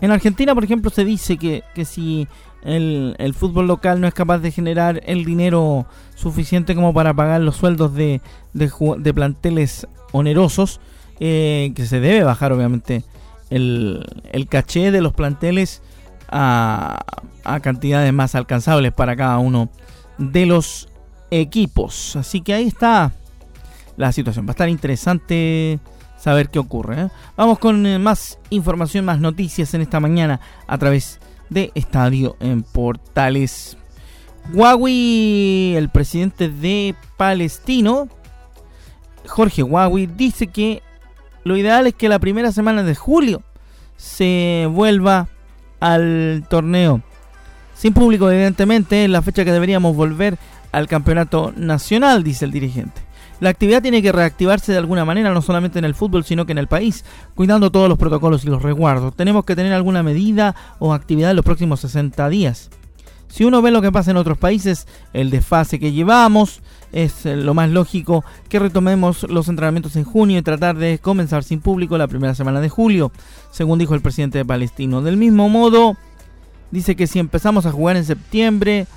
en 0.00 0.10
Argentina, 0.10 0.54
por 0.54 0.64
ejemplo, 0.64 0.90
se 0.90 1.04
dice 1.04 1.36
que, 1.36 1.62
que 1.74 1.84
si 1.84 2.26
el, 2.62 3.16
el, 3.18 3.34
fútbol 3.34 3.66
local 3.66 4.00
no 4.00 4.06
es 4.06 4.14
capaz 4.14 4.38
de 4.38 4.50
generar 4.50 5.00
el 5.06 5.24
dinero 5.24 5.86
suficiente 6.14 6.74
como 6.74 6.92
para 6.92 7.14
pagar 7.14 7.40
los 7.40 7.56
sueldos 7.56 7.94
de, 7.94 8.20
de, 8.52 9.14
planteles 9.14 9.86
onerosos, 10.12 10.80
eh, 11.20 11.72
que 11.74 11.86
se 11.86 12.00
debe 12.00 12.22
bajar 12.22 12.52
obviamente 12.52 13.04
el, 13.50 14.04
el 14.32 14.46
caché 14.46 14.90
de 14.90 15.00
los 15.00 15.12
planteles 15.12 15.82
a, 16.28 17.00
a, 17.44 17.60
cantidades 17.60 18.12
más 18.12 18.34
alcanzables 18.34 18.92
para 18.92 19.16
cada 19.16 19.38
uno 19.38 19.70
de 20.18 20.46
los 20.46 20.88
equipos. 21.30 22.16
Así 22.16 22.40
que 22.40 22.54
ahí 22.54 22.66
está 22.66 23.12
la 23.96 24.12
situación. 24.12 24.46
Va 24.46 24.50
a 24.50 24.52
estar 24.52 24.68
interesante 24.68 25.78
saber 26.20 26.50
qué 26.50 26.58
ocurre. 26.58 27.02
¿eh? 27.02 27.08
Vamos 27.36 27.58
con 27.58 27.84
eh, 27.86 27.98
más 27.98 28.38
información, 28.50 29.04
más 29.04 29.18
noticias 29.18 29.72
en 29.74 29.80
esta 29.80 30.00
mañana 30.00 30.40
a 30.66 30.78
través 30.78 31.18
de 31.18 31.29
Estadio 31.74 32.36
en 32.40 32.62
Portales. 32.62 33.76
Huawei, 34.52 35.74
el 35.76 35.90
presidente 35.90 36.48
de 36.48 36.94
Palestino, 37.16 38.08
Jorge 39.26 39.62
Huawei, 39.62 40.06
dice 40.06 40.46
que 40.46 40.82
lo 41.44 41.56
ideal 41.56 41.86
es 41.86 41.94
que 41.94 42.08
la 42.08 42.18
primera 42.18 42.52
semana 42.52 42.82
de 42.82 42.94
julio 42.94 43.42
se 43.96 44.66
vuelva 44.70 45.28
al 45.80 46.44
torneo. 46.48 47.02
Sin 47.74 47.92
público, 47.92 48.30
evidentemente, 48.30 49.04
es 49.04 49.10
la 49.10 49.22
fecha 49.22 49.44
que 49.44 49.52
deberíamos 49.52 49.96
volver 49.96 50.38
al 50.72 50.86
campeonato 50.86 51.52
nacional, 51.56 52.22
dice 52.22 52.44
el 52.44 52.50
dirigente. 52.50 53.09
La 53.40 53.50
actividad 53.50 53.82
tiene 53.82 54.02
que 54.02 54.12
reactivarse 54.12 54.72
de 54.72 54.78
alguna 54.78 55.04
manera, 55.04 55.32
no 55.32 55.42
solamente 55.42 55.78
en 55.78 55.86
el 55.86 55.94
fútbol, 55.94 56.24
sino 56.24 56.46
que 56.46 56.52
en 56.52 56.58
el 56.58 56.68
país, 56.68 57.04
cuidando 57.34 57.70
todos 57.70 57.88
los 57.88 57.98
protocolos 57.98 58.44
y 58.44 58.48
los 58.48 58.62
resguardos. 58.62 59.16
Tenemos 59.16 59.44
que 59.44 59.56
tener 59.56 59.72
alguna 59.72 60.02
medida 60.02 60.54
o 60.78 60.92
actividad 60.92 61.30
en 61.30 61.36
los 61.36 61.44
próximos 61.44 61.80
60 61.80 62.28
días. 62.28 62.70
Si 63.28 63.44
uno 63.44 63.62
ve 63.62 63.70
lo 63.70 63.80
que 63.80 63.92
pasa 63.92 64.10
en 64.10 64.16
otros 64.16 64.38
países, 64.38 64.86
el 65.12 65.30
desfase 65.30 65.78
que 65.78 65.92
llevamos, 65.92 66.60
es 66.92 67.24
eh, 67.26 67.36
lo 67.36 67.54
más 67.54 67.70
lógico 67.70 68.24
que 68.48 68.58
retomemos 68.58 69.22
los 69.22 69.48
entrenamientos 69.48 69.94
en 69.94 70.04
junio 70.04 70.38
y 70.38 70.42
tratar 70.42 70.76
de 70.76 70.98
comenzar 70.98 71.44
sin 71.44 71.60
público 71.60 71.96
la 71.96 72.08
primera 72.08 72.34
semana 72.34 72.60
de 72.60 72.68
julio, 72.68 73.12
según 73.52 73.78
dijo 73.78 73.94
el 73.94 74.02
presidente 74.02 74.38
de 74.38 74.44
Palestino. 74.44 75.00
Del 75.00 75.16
mismo 75.16 75.48
modo, 75.48 75.96
dice 76.72 76.96
que 76.96 77.06
si 77.06 77.20
empezamos 77.20 77.66
a 77.66 77.72
jugar 77.72 77.96
en 77.96 78.04
septiembre, 78.04 78.88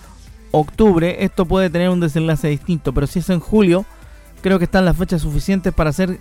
octubre, 0.52 1.24
esto 1.24 1.46
puede 1.46 1.70
tener 1.70 1.90
un 1.90 2.00
desenlace 2.00 2.48
distinto, 2.48 2.92
pero 2.92 3.06
si 3.06 3.20
es 3.20 3.30
en 3.30 3.40
julio, 3.40 3.86
creo 4.44 4.60
que 4.60 4.66
están 4.66 4.86
las 4.86 4.96
fechas 4.96 5.24
suficientes 5.24 5.74
para 5.74 5.90
hacer 5.90 6.20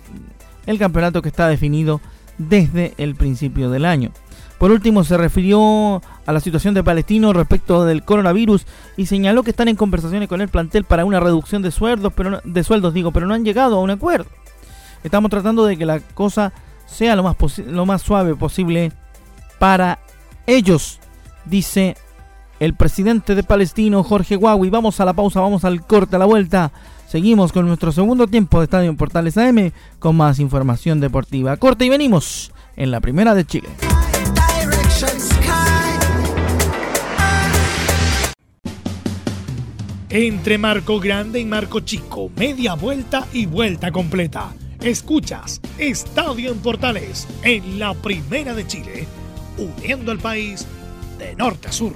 el 0.65 0.79
campeonato 0.79 1.21
que 1.21 1.29
está 1.29 1.47
definido 1.47 2.01
desde 2.39 2.95
el 2.97 3.13
principio 3.13 3.69
del 3.69 3.85
año. 3.85 4.11
Por 4.57 4.71
último, 4.71 5.03
se 5.03 5.17
refirió 5.17 6.01
a 6.25 6.31
la 6.31 6.39
situación 6.39 6.73
de 6.73 6.83
Palestino 6.83 7.33
respecto 7.33 7.85
del 7.85 8.03
coronavirus 8.03 8.65
y 8.95 9.07
señaló 9.07 9.43
que 9.43 9.49
están 9.51 9.67
en 9.67 9.75
conversaciones 9.75 10.29
con 10.29 10.41
el 10.41 10.47
plantel 10.47 10.85
para 10.85 11.05
una 11.05 11.19
reducción 11.19 11.61
de 11.61 11.69
sueldos, 11.69 12.13
pero 12.15 12.29
no, 12.29 12.41
de 12.43 12.63
sueldos 12.63 12.93
digo, 12.93 13.11
pero 13.11 13.27
no 13.27 13.33
han 13.33 13.43
llegado 13.43 13.75
a 13.75 13.81
un 13.81 13.89
acuerdo. 13.89 14.29
Estamos 15.03 15.29
tratando 15.29 15.65
de 15.65 15.75
que 15.77 15.85
la 15.85 15.99
cosa 15.99 16.53
sea 16.85 17.15
lo 17.15 17.23
más, 17.23 17.35
lo 17.67 17.85
más 17.85 18.01
suave 18.01 18.35
posible 18.35 18.93
para 19.59 19.99
ellos, 20.47 20.99
dice 21.45 21.97
el 22.59 22.73
presidente 22.73 23.35
de 23.35 23.43
Palestino, 23.43 24.03
Jorge 24.03 24.37
Huawei. 24.37 24.69
Vamos 24.69 25.01
a 25.01 25.05
la 25.05 25.13
pausa, 25.13 25.41
vamos 25.41 25.65
al 25.65 25.85
corte, 25.85 26.15
a 26.15 26.19
la 26.19 26.25
vuelta. 26.25 26.71
Seguimos 27.13 27.51
con 27.51 27.67
nuestro 27.67 27.91
segundo 27.91 28.25
tiempo 28.25 28.57
de 28.57 28.63
Estadio 28.63 28.97
Portales 28.97 29.37
AM 29.37 29.71
con 29.99 30.15
más 30.15 30.39
información 30.39 30.99
deportiva. 30.99 31.55
Corte 31.57 31.85
y 31.85 31.89
venimos 31.89 32.51
en 32.75 32.89
la 32.89 33.01
primera 33.01 33.35
de 33.35 33.45
Chile. 33.45 33.69
Entre 40.09 40.57
Marco 40.57 40.99
Grande 40.99 41.39
y 41.39 41.45
Marco 41.45 41.81
Chico, 41.81 42.31
media 42.35 42.73
vuelta 42.73 43.27
y 43.31 43.45
vuelta 43.45 43.91
completa. 43.91 44.51
Escuchas 44.81 45.61
Estadio 45.77 46.51
en 46.51 46.57
Portales 46.61 47.27
en 47.43 47.77
la 47.77 47.93
primera 47.93 48.55
de 48.55 48.65
Chile, 48.65 49.05
uniendo 49.59 50.11
al 50.11 50.17
país 50.17 50.65
de 51.19 51.35
norte 51.35 51.67
a 51.67 51.71
sur. 51.71 51.95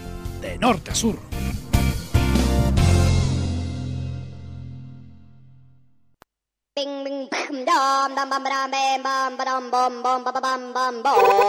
de 0.41 0.57
norte 0.57 0.91
a 0.91 0.95
sur. 0.95 1.17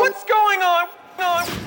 What's 0.00 0.24
going 0.24 0.62
on? 0.62 1.61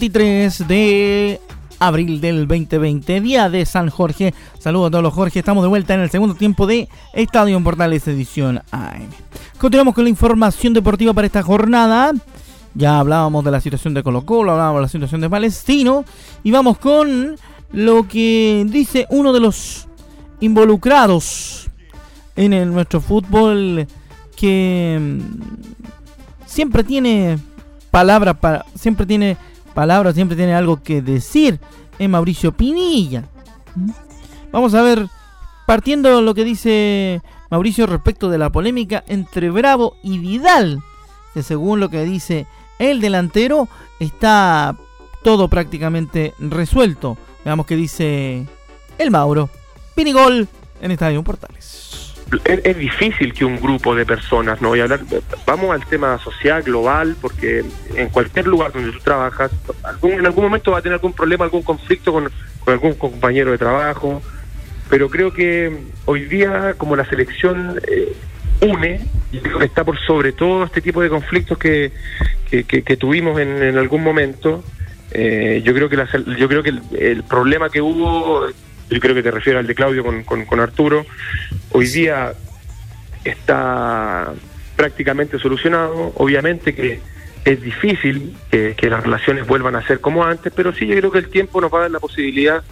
23 0.00 0.66
de 0.66 1.40
abril 1.78 2.22
del 2.22 2.48
2020, 2.48 3.20
día 3.20 3.50
de 3.50 3.66
San 3.66 3.90
Jorge. 3.90 4.32
Saludos 4.58 4.88
a 4.88 4.90
todos 4.92 5.04
los 5.04 5.12
Jorge, 5.12 5.40
estamos 5.40 5.62
de 5.62 5.68
vuelta 5.68 5.92
en 5.92 6.00
el 6.00 6.08
segundo 6.08 6.34
tiempo 6.34 6.66
de 6.66 6.88
Estadio 7.12 7.54
en 7.54 7.62
Portales 7.62 8.08
edición 8.08 8.62
AM. 8.70 9.10
Continuamos 9.58 9.94
con 9.94 10.04
la 10.04 10.10
información 10.10 10.72
deportiva 10.72 11.12
para 11.12 11.26
esta 11.26 11.42
jornada. 11.42 12.12
Ya 12.72 12.98
hablábamos 12.98 13.44
de 13.44 13.50
la 13.50 13.60
situación 13.60 13.92
de 13.92 14.02
Colo 14.02 14.24
Colo, 14.24 14.52
hablábamos 14.52 14.78
de 14.78 14.82
la 14.84 14.88
situación 14.88 15.20
de 15.20 15.28
Palestino 15.28 16.06
y 16.42 16.50
vamos 16.50 16.78
con 16.78 17.36
lo 17.72 18.08
que 18.08 18.64
dice 18.68 19.06
uno 19.10 19.34
de 19.34 19.40
los 19.40 19.86
involucrados 20.40 21.68
en 22.36 22.72
nuestro 22.72 23.02
fútbol 23.02 23.86
que 24.34 24.98
mm, 24.98 26.46
siempre 26.46 26.84
tiene 26.84 27.38
palabras 27.90 28.38
para 28.38 28.64
siempre 28.74 29.04
tiene 29.04 29.36
palabra 29.80 30.12
siempre 30.12 30.36
tiene 30.36 30.54
algo 30.54 30.82
que 30.82 31.00
decir, 31.00 31.58
es 31.98 32.06
Mauricio 32.06 32.52
Pinilla. 32.52 33.24
Vamos 34.52 34.74
a 34.74 34.82
ver, 34.82 35.06
partiendo 35.66 36.20
lo 36.20 36.34
que 36.34 36.44
dice 36.44 37.22
Mauricio 37.50 37.86
respecto 37.86 38.28
de 38.28 38.36
la 38.36 38.50
polémica 38.50 39.02
entre 39.08 39.48
Bravo 39.48 39.96
y 40.02 40.18
Vidal, 40.18 40.82
que 41.32 41.42
según 41.42 41.80
lo 41.80 41.88
que 41.88 42.04
dice 42.04 42.46
el 42.78 43.00
delantero, 43.00 43.68
está 44.00 44.76
todo 45.24 45.48
prácticamente 45.48 46.34
resuelto. 46.38 47.16
Veamos 47.42 47.64
qué 47.64 47.74
dice 47.74 48.46
el 48.98 49.10
Mauro. 49.10 49.48
Pinigol 49.94 50.46
en 50.82 50.90
Estadio 50.90 51.24
Portales 51.24 51.89
es, 52.44 52.78
difícil 52.78 53.32
que 53.32 53.44
un 53.44 53.60
grupo 53.60 53.94
de 53.94 54.06
personas, 54.06 54.60
no 54.60 54.68
voy 54.68 54.80
a 54.80 54.84
hablar, 54.84 55.00
vamos 55.46 55.72
al 55.72 55.84
tema 55.86 56.18
social, 56.18 56.62
global, 56.62 57.16
porque 57.20 57.64
en 57.94 58.08
cualquier 58.08 58.46
lugar 58.46 58.72
donde 58.72 58.92
tú 58.92 58.98
trabajas, 59.00 59.50
en 60.02 60.26
algún 60.26 60.44
momento 60.44 60.70
va 60.70 60.78
a 60.78 60.82
tener 60.82 60.94
algún 60.94 61.12
problema, 61.12 61.44
algún 61.44 61.62
conflicto 61.62 62.12
con, 62.12 62.30
algún 62.66 62.94
compañero 62.94 63.50
de 63.50 63.58
trabajo, 63.58 64.22
pero 64.88 65.08
creo 65.08 65.32
que 65.32 65.76
hoy 66.04 66.24
día, 66.24 66.74
como 66.76 66.94
la 66.94 67.04
selección 67.04 67.80
eh, 67.88 68.12
une, 68.60 69.00
está 69.62 69.84
por 69.84 69.98
sobre 69.98 70.32
todo 70.32 70.64
este 70.64 70.80
tipo 70.80 71.02
de 71.02 71.08
conflictos 71.08 71.58
que, 71.58 71.92
que, 72.48 72.96
tuvimos 72.96 73.40
en, 73.40 73.76
algún 73.76 74.02
momento, 74.02 74.62
eh, 75.12 75.62
yo 75.64 75.74
creo 75.74 75.88
que 75.88 75.96
yo 76.38 76.48
creo 76.48 76.62
que 76.62 76.74
el 76.98 77.22
problema 77.24 77.70
que 77.70 77.80
hubo 77.80 78.46
yo 78.90 79.00
creo 79.00 79.14
que 79.14 79.22
te 79.22 79.30
refieres 79.30 79.60
al 79.60 79.66
de 79.66 79.74
Claudio 79.74 80.04
con, 80.04 80.24
con, 80.24 80.60
Arturo, 80.60 81.06
hoy 81.72 81.86
día 81.86 82.32
está 83.24 84.32
prácticamente 84.76 85.38
solucionado, 85.38 86.12
obviamente 86.16 86.74
que 86.74 87.00
es 87.44 87.62
difícil 87.62 88.36
que, 88.50 88.76
las 88.90 89.02
relaciones 89.02 89.46
vuelvan 89.46 89.76
a 89.76 89.86
ser 89.86 90.00
como 90.00 90.24
antes, 90.24 90.52
pero 90.54 90.72
sí 90.74 90.86
yo 90.86 90.96
creo 90.96 91.10
que 91.10 91.18
el 91.18 91.28
tiempo 91.28 91.60
nos 91.60 91.72
va 91.72 91.78
a 91.78 91.82
dar 91.82 91.90
la 91.90 92.00
posibilidad 92.00 92.62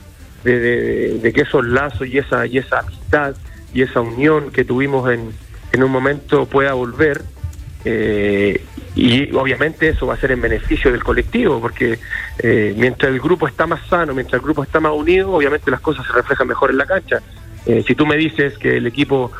de, 0.44 1.32
que 1.34 1.42
esos 1.42 1.64
lazos 1.64 2.06
y 2.06 2.18
esa, 2.18 2.46
y 2.46 2.58
esa 2.58 2.80
amistad 2.80 3.34
y 3.72 3.82
esa 3.82 4.00
unión 4.00 4.50
que 4.50 4.64
tuvimos 4.64 5.10
en, 5.10 5.30
en 5.72 5.82
un 5.82 5.90
momento 5.90 6.46
pueda 6.46 6.72
volver. 6.72 7.22
Eh, 7.84 8.64
y 8.98 9.32
obviamente 9.32 9.90
eso 9.90 10.08
va 10.08 10.14
a 10.14 10.16
ser 10.16 10.32
en 10.32 10.40
beneficio 10.40 10.90
del 10.90 11.04
colectivo, 11.04 11.60
porque 11.60 12.00
eh, 12.40 12.74
mientras 12.76 13.12
el 13.12 13.20
grupo 13.20 13.46
está 13.46 13.64
más 13.64 13.86
sano, 13.86 14.12
mientras 14.12 14.40
el 14.40 14.44
grupo 14.44 14.64
está 14.64 14.80
más 14.80 14.90
unido, 14.90 15.30
obviamente 15.30 15.70
las 15.70 15.80
cosas 15.80 16.04
se 16.04 16.12
reflejan 16.12 16.48
mejor 16.48 16.72
en 16.72 16.78
la 16.78 16.86
cancha. 16.86 17.22
Eh, 17.64 17.84
si 17.86 17.94
tú 17.94 18.06
me 18.06 18.16
dices 18.16 18.58
que 18.58 18.76
el 18.76 18.88
equipo 18.88 19.30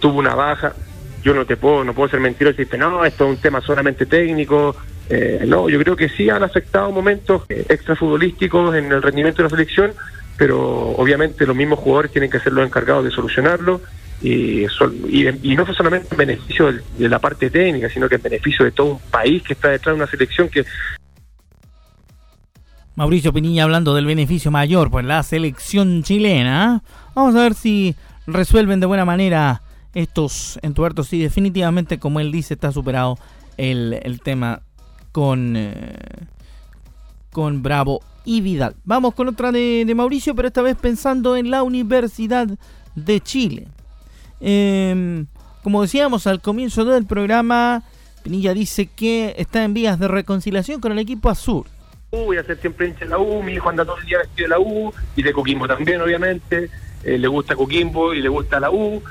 tuvo 0.00 0.18
una 0.18 0.34
baja, 0.34 0.74
yo 1.22 1.32
no 1.32 1.46
te 1.46 1.56
puedo, 1.56 1.84
no 1.84 1.94
puedo 1.94 2.08
ser 2.10 2.18
mentiroso 2.18 2.56
y 2.56 2.64
decirte, 2.64 2.76
no, 2.76 3.04
esto 3.04 3.24
es 3.24 3.30
un 3.30 3.36
tema 3.36 3.60
solamente 3.60 4.04
técnico. 4.04 4.76
no, 5.46 5.68
yo 5.68 5.78
creo 5.78 5.96
que 5.96 6.08
sí 6.08 6.28
han 6.28 6.42
afectado 6.42 6.90
momentos 6.90 7.44
extrafutbolísticos 7.48 8.74
en 8.74 8.92
el 8.92 9.00
rendimiento 9.00 9.38
de 9.38 9.44
la 9.44 9.50
selección, 9.50 9.92
pero 10.36 10.60
obviamente 10.96 11.46
los 11.46 11.54
mismos 11.54 11.78
jugadores 11.78 12.10
tienen 12.10 12.30
que 12.30 12.40
ser 12.40 12.52
los 12.52 12.66
encargados 12.66 13.04
de 13.04 13.10
solucionarlo 13.12 13.80
y, 14.22 14.66
no 15.56 15.64
fue 15.64 15.74
solamente 15.74 16.08
en 16.10 16.16
beneficio 16.16 16.72
de, 16.72 17.08
la 17.08 17.18
parte 17.18 17.50
técnica, 17.50 17.88
sino 17.88 18.08
que 18.08 18.16
en 18.16 18.22
beneficio 18.22 18.64
de 18.64 18.72
todo 18.72 18.92
un 18.92 19.00
país 19.10 19.42
que 19.42 19.54
está 19.54 19.68
detrás 19.68 19.94
de 19.94 20.02
una 20.02 20.10
selección 20.10 20.48
que... 20.48 20.64
Mauricio 22.96 23.32
Piniña 23.32 23.64
hablando 23.64 23.94
del 23.94 24.04
beneficio 24.04 24.50
mayor, 24.50 24.90
pues 24.90 25.06
la 25.06 25.22
selección 25.22 26.02
chilena. 26.02 26.82
Vamos 27.14 27.34
a 27.34 27.42
ver 27.42 27.54
si 27.54 27.96
resuelven 28.26 28.80
de 28.80 28.86
buena 28.86 29.06
manera 29.06 29.62
estos 29.94 30.58
entuertos. 30.62 31.12
y 31.14 31.22
definitivamente, 31.22 31.98
como 31.98 32.20
él 32.20 32.30
dice, 32.30 32.54
está 32.54 32.72
superado 32.72 33.16
el, 33.56 33.98
el 34.02 34.20
tema 34.20 34.60
con, 35.12 35.56
eh, 35.56 35.96
con 37.32 37.62
Bravo 37.62 38.00
y 38.26 38.42
Vidal. 38.42 38.76
Vamos 38.84 39.14
con 39.14 39.28
otra 39.28 39.50
de 39.50 39.90
Mauricio, 39.96 40.34
pero 40.34 40.48
esta 40.48 40.60
vez 40.60 40.76
pensando 40.76 41.36
en 41.36 41.50
la 41.50 41.62
Universidad 41.62 42.48
de 42.94 43.20
Chile. 43.20 43.66
Eh, 44.40 45.24
como 45.62 45.82
decíamos 45.82 46.26
al 46.26 46.40
comienzo 46.40 46.84
del 46.84 47.06
programa, 47.06 47.82
Pinilla 48.22 48.54
dice 48.54 48.86
que 48.86 49.34
está 49.36 49.62
en 49.64 49.74
vías 49.74 49.98
de 49.98 50.08
reconciliación 50.08 50.80
con 50.80 50.92
el 50.92 50.98
equipo 50.98 51.28
azul. 51.28 51.66
Voy 52.10 52.38
a 52.38 52.42
ser 52.42 52.58
siempre 52.58 52.88
hincha 52.88 53.04
de 53.04 53.10
la 53.10 53.18
U, 53.18 53.42
mi 53.42 53.52
hijo 53.52 53.68
anda 53.68 53.84
todo 53.84 53.98
el 53.98 54.06
día 54.06 54.18
vestido 54.18 54.46
de 54.46 54.48
la 54.48 54.58
U 54.58 54.92
y 55.14 55.22
de 55.22 55.32
Coquimbo 55.32 55.68
también, 55.68 56.00
obviamente. 56.00 56.70
Eh, 57.04 57.18
le 57.18 57.28
gusta 57.28 57.54
Coquimbo 57.54 58.12
y 58.12 58.20
le 58.20 58.28
gusta 58.28 58.58
la 58.58 58.70
U. 58.70 59.02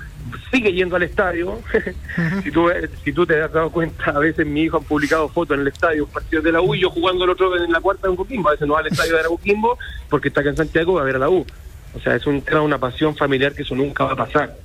Sigue 0.51 0.73
yendo 0.73 0.95
al 0.95 1.03
estadio. 1.03 1.59
si, 2.43 2.51
tú, 2.51 2.69
si 3.03 3.13
tú 3.13 3.25
te 3.25 3.41
has 3.41 3.51
dado 3.51 3.71
cuenta, 3.71 4.11
a 4.11 4.19
veces 4.19 4.45
mi 4.45 4.63
hijo 4.63 4.77
han 4.77 4.83
publicado 4.83 5.29
fotos 5.29 5.55
en 5.55 5.61
el 5.61 5.67
estadio, 5.69 6.07
partidos 6.07 6.43
de 6.43 6.51
la 6.51 6.61
U 6.61 6.75
y 6.75 6.81
yo 6.81 6.89
jugando 6.89 7.23
el 7.23 7.29
otro 7.31 7.55
en 7.55 7.71
la 7.71 7.79
cuarta 7.79 8.07
en 8.07 8.15
Coquimbo. 8.15 8.49
A 8.49 8.51
veces 8.53 8.67
no 8.67 8.73
va 8.73 8.81
al 8.81 8.87
estadio 8.87 9.15
de 9.15 9.23
Coquimbo 9.23 9.77
porque 10.09 10.27
está 10.27 10.41
acá 10.41 10.49
en 10.49 10.57
Santiago 10.57 10.99
a 10.99 11.03
ver 11.03 11.15
a 11.15 11.19
la 11.19 11.29
U. 11.29 11.45
O 11.93 11.99
sea, 11.99 12.15
es 12.15 12.25
un 12.27 12.41
tema, 12.41 12.61
una 12.61 12.79
pasión 12.79 13.15
familiar 13.15 13.53
que 13.53 13.61
eso 13.61 13.75
nunca 13.75 14.03
va 14.03 14.11
a 14.11 14.15
pasar. 14.15 14.55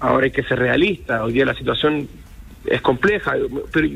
Ahora 0.00 0.24
hay 0.24 0.30
que 0.30 0.42
ser 0.42 0.58
realista. 0.58 1.24
Hoy 1.24 1.32
día 1.32 1.44
la 1.44 1.54
situación 1.54 2.08
es 2.66 2.80
compleja. 2.80 3.34
Pero 3.72 3.88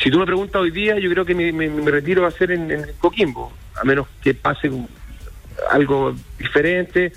si 0.00 0.10
tú 0.10 0.18
me 0.18 0.26
preguntas 0.26 0.60
hoy 0.60 0.70
día, 0.70 0.98
yo 0.98 1.10
creo 1.10 1.24
que 1.24 1.34
mi, 1.34 1.50
retiro 1.90 2.22
va 2.22 2.28
a 2.28 2.32
ser 2.32 2.52
en, 2.52 2.86
Coquimbo, 2.98 3.52
a 3.80 3.84
menos 3.84 4.06
que 4.22 4.34
pase 4.34 4.70
algo 5.70 6.14
diferente. 6.38 7.12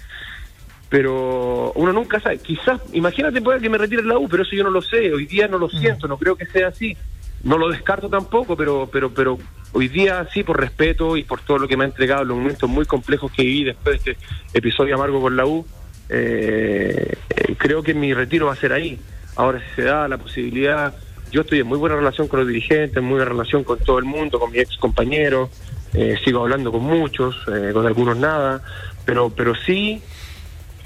Pero 0.90 1.72
uno 1.76 1.94
nunca 1.94 2.20
sabe. 2.20 2.40
Quizás, 2.40 2.82
imagínate 2.92 3.42
puede 3.42 3.62
que 3.62 3.70
me 3.70 3.78
retire 3.78 4.04
la 4.04 4.18
U, 4.18 4.28
pero 4.28 4.44
eso 4.44 4.56
yo 4.56 4.64
no 4.64 4.72
lo 4.72 4.82
sé. 4.82 5.14
Hoy 5.14 5.26
día 5.26 5.48
no 5.48 5.58
lo 5.58 5.68
mm. 5.68 5.80
siento, 5.80 6.08
no 6.08 6.18
creo 6.18 6.36
que 6.36 6.46
sea 6.48 6.68
así. 6.68 6.98
No 7.44 7.58
lo 7.58 7.70
descarto 7.70 8.10
tampoco, 8.10 8.56
pero 8.56 8.90
pero 8.92 9.12
pero 9.12 9.40
hoy 9.72 9.88
día 9.88 10.28
sí, 10.34 10.44
por 10.44 10.60
respeto 10.60 11.18
y 11.18 11.24
por 11.24 11.42
todo 11.42 11.60
lo 11.60 11.68
que 11.68 11.78
me 11.78 11.86
ha 11.86 11.88
entregado, 11.88 12.24
los 12.24 12.38
momentos 12.38 12.70
muy 12.70 12.86
complejos 12.86 13.32
que 13.32 13.44
viví 13.44 13.64
después 13.64 14.04
de 14.04 14.12
este 14.12 14.26
episodio 14.54 14.96
amargo 14.96 15.22
con 15.22 15.36
la 15.36 15.46
U, 15.46 15.66
eh, 16.12 17.13
creo 17.58 17.84
que 17.84 17.93
mi 17.93 18.13
retiro 18.13 18.47
va 18.47 18.54
a 18.54 18.58
ser 18.58 18.74
ahí. 18.74 19.00
Ahora, 19.36 19.60
si 19.60 19.76
se 19.76 19.84
da 19.84 20.08
la 20.08 20.17
posibilidad, 20.17 20.93
yo 21.32 21.41
estoy 21.41 21.60
en 21.60 21.67
muy 21.67 21.78
buena 21.78 21.95
relación 21.95 22.28
con 22.28 22.39
los 22.39 22.47
dirigentes, 22.47 22.97
en 22.97 23.04
muy 23.04 23.15
buena 23.15 23.32
relación 23.32 23.63
con 23.63 23.80
todo 23.80 24.00
el 24.00 24.06
mundo, 24.06 24.39
con 24.39 24.52
mis 24.52 24.62
ex 24.62 24.78
compañeros, 24.78 25.50
eh, 25.93 26.17
sigo 26.24 26.41
hablando 26.41 26.71
con 26.71 26.84
muchos, 26.84 27.36
eh, 27.47 27.71
con 27.74 27.86
algunos 27.86 28.17
nada, 28.17 28.62
pero, 29.06 29.30
pero 29.30 29.56
sí, 29.56 30.02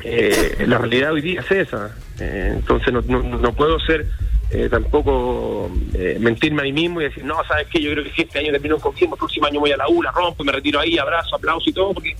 eh, 0.03 0.65
la 0.67 0.77
realidad 0.77 1.13
hoy 1.13 1.21
día 1.21 1.41
es 1.41 1.51
esa. 1.51 1.95
Eh, 2.19 2.51
entonces 2.55 2.93
no, 2.93 3.53
puedo 3.53 3.79
ser 3.79 4.05
eh, 4.51 4.69
tampoco 4.69 5.69
mentirme 6.19 6.61
a 6.61 6.65
mí 6.65 6.73
mismo 6.73 7.01
y 7.01 7.05
decir, 7.05 7.25
no, 7.25 7.35
¿sabes 7.47 7.67
qué? 7.71 7.81
Yo 7.81 7.91
creo 7.91 8.03
que 8.03 8.21
este 8.21 8.39
año 8.39 8.51
termino 8.51 8.77
con 8.77 8.93
el 8.95 9.09
próximo 9.09 9.47
año 9.47 9.59
voy 9.59 9.71
a 9.71 9.77
la 9.77 9.89
U, 9.89 10.03
la 10.03 10.11
rompo 10.11 10.43
me 10.43 10.51
retiro 10.51 10.79
ahí, 10.79 10.97
abrazo, 10.99 11.35
aplauso 11.35 11.69
y 11.69 11.73
todo, 11.73 11.93
porque 11.95 12.15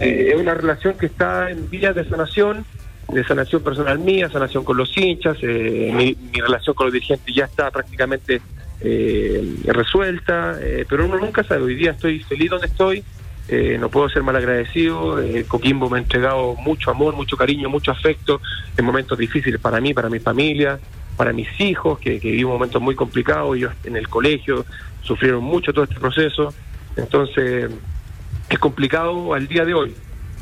eh, 0.00 0.32
es 0.34 0.40
una 0.40 0.54
relación 0.54 0.96
que 0.96 1.06
está 1.06 1.50
en 1.50 1.68
vías 1.68 1.94
de 1.94 2.08
sanación, 2.08 2.64
de 3.12 3.24
sanación 3.24 3.62
personal 3.62 3.98
mía, 3.98 4.28
sanación 4.30 4.64
con 4.64 4.76
los 4.76 4.96
hinchas, 4.96 5.36
eh, 5.42 5.90
mi, 5.94 6.16
relación 6.40 6.74
con 6.74 6.86
los 6.86 6.92
dirigentes 6.92 7.34
ya 7.34 7.46
está 7.46 7.70
prácticamente 7.70 8.40
eh, 8.80 9.56
resuelta, 9.64 10.56
eh, 10.60 10.84
pero 10.88 11.06
uno 11.06 11.18
nunca 11.18 11.42
sabe, 11.42 11.62
hoy 11.62 11.74
día 11.74 11.92
estoy 11.92 12.20
feliz 12.20 12.50
donde 12.50 12.66
estoy, 12.66 13.02
eh, 13.48 13.76
no 13.80 13.88
puedo 13.88 14.08
ser 14.08 14.22
mal 14.22 14.36
agradecido, 14.36 15.18
Coquimbo 15.48 15.88
me 15.88 15.98
ha 15.98 16.02
entregado 16.02 16.54
mucho 16.56 16.90
amor, 16.90 17.16
mucho 17.16 17.36
cariño, 17.36 17.68
mucho 17.70 17.90
afecto 17.90 18.40
en 18.76 18.84
momentos 18.84 19.18
difíciles 19.18 19.58
para 19.60 19.80
mí, 19.80 19.94
para 19.94 20.10
mi 20.10 20.20
familia, 20.20 20.78
para 21.16 21.32
mis 21.32 21.48
hijos, 21.60 21.98
que, 21.98 22.20
que 22.20 22.30
viven 22.30 22.52
momentos 22.52 22.80
muy 22.80 22.94
complicados, 22.94 23.56
ellos 23.56 23.72
en 23.84 23.96
el 23.96 24.08
colegio 24.08 24.64
sufrieron 25.02 25.42
mucho 25.42 25.72
todo 25.72 25.84
este 25.84 25.98
proceso, 25.98 26.52
entonces 26.96 27.70
es 28.48 28.58
complicado 28.58 29.34
al 29.34 29.46
día 29.48 29.64
de 29.64 29.74
hoy. 29.74 29.94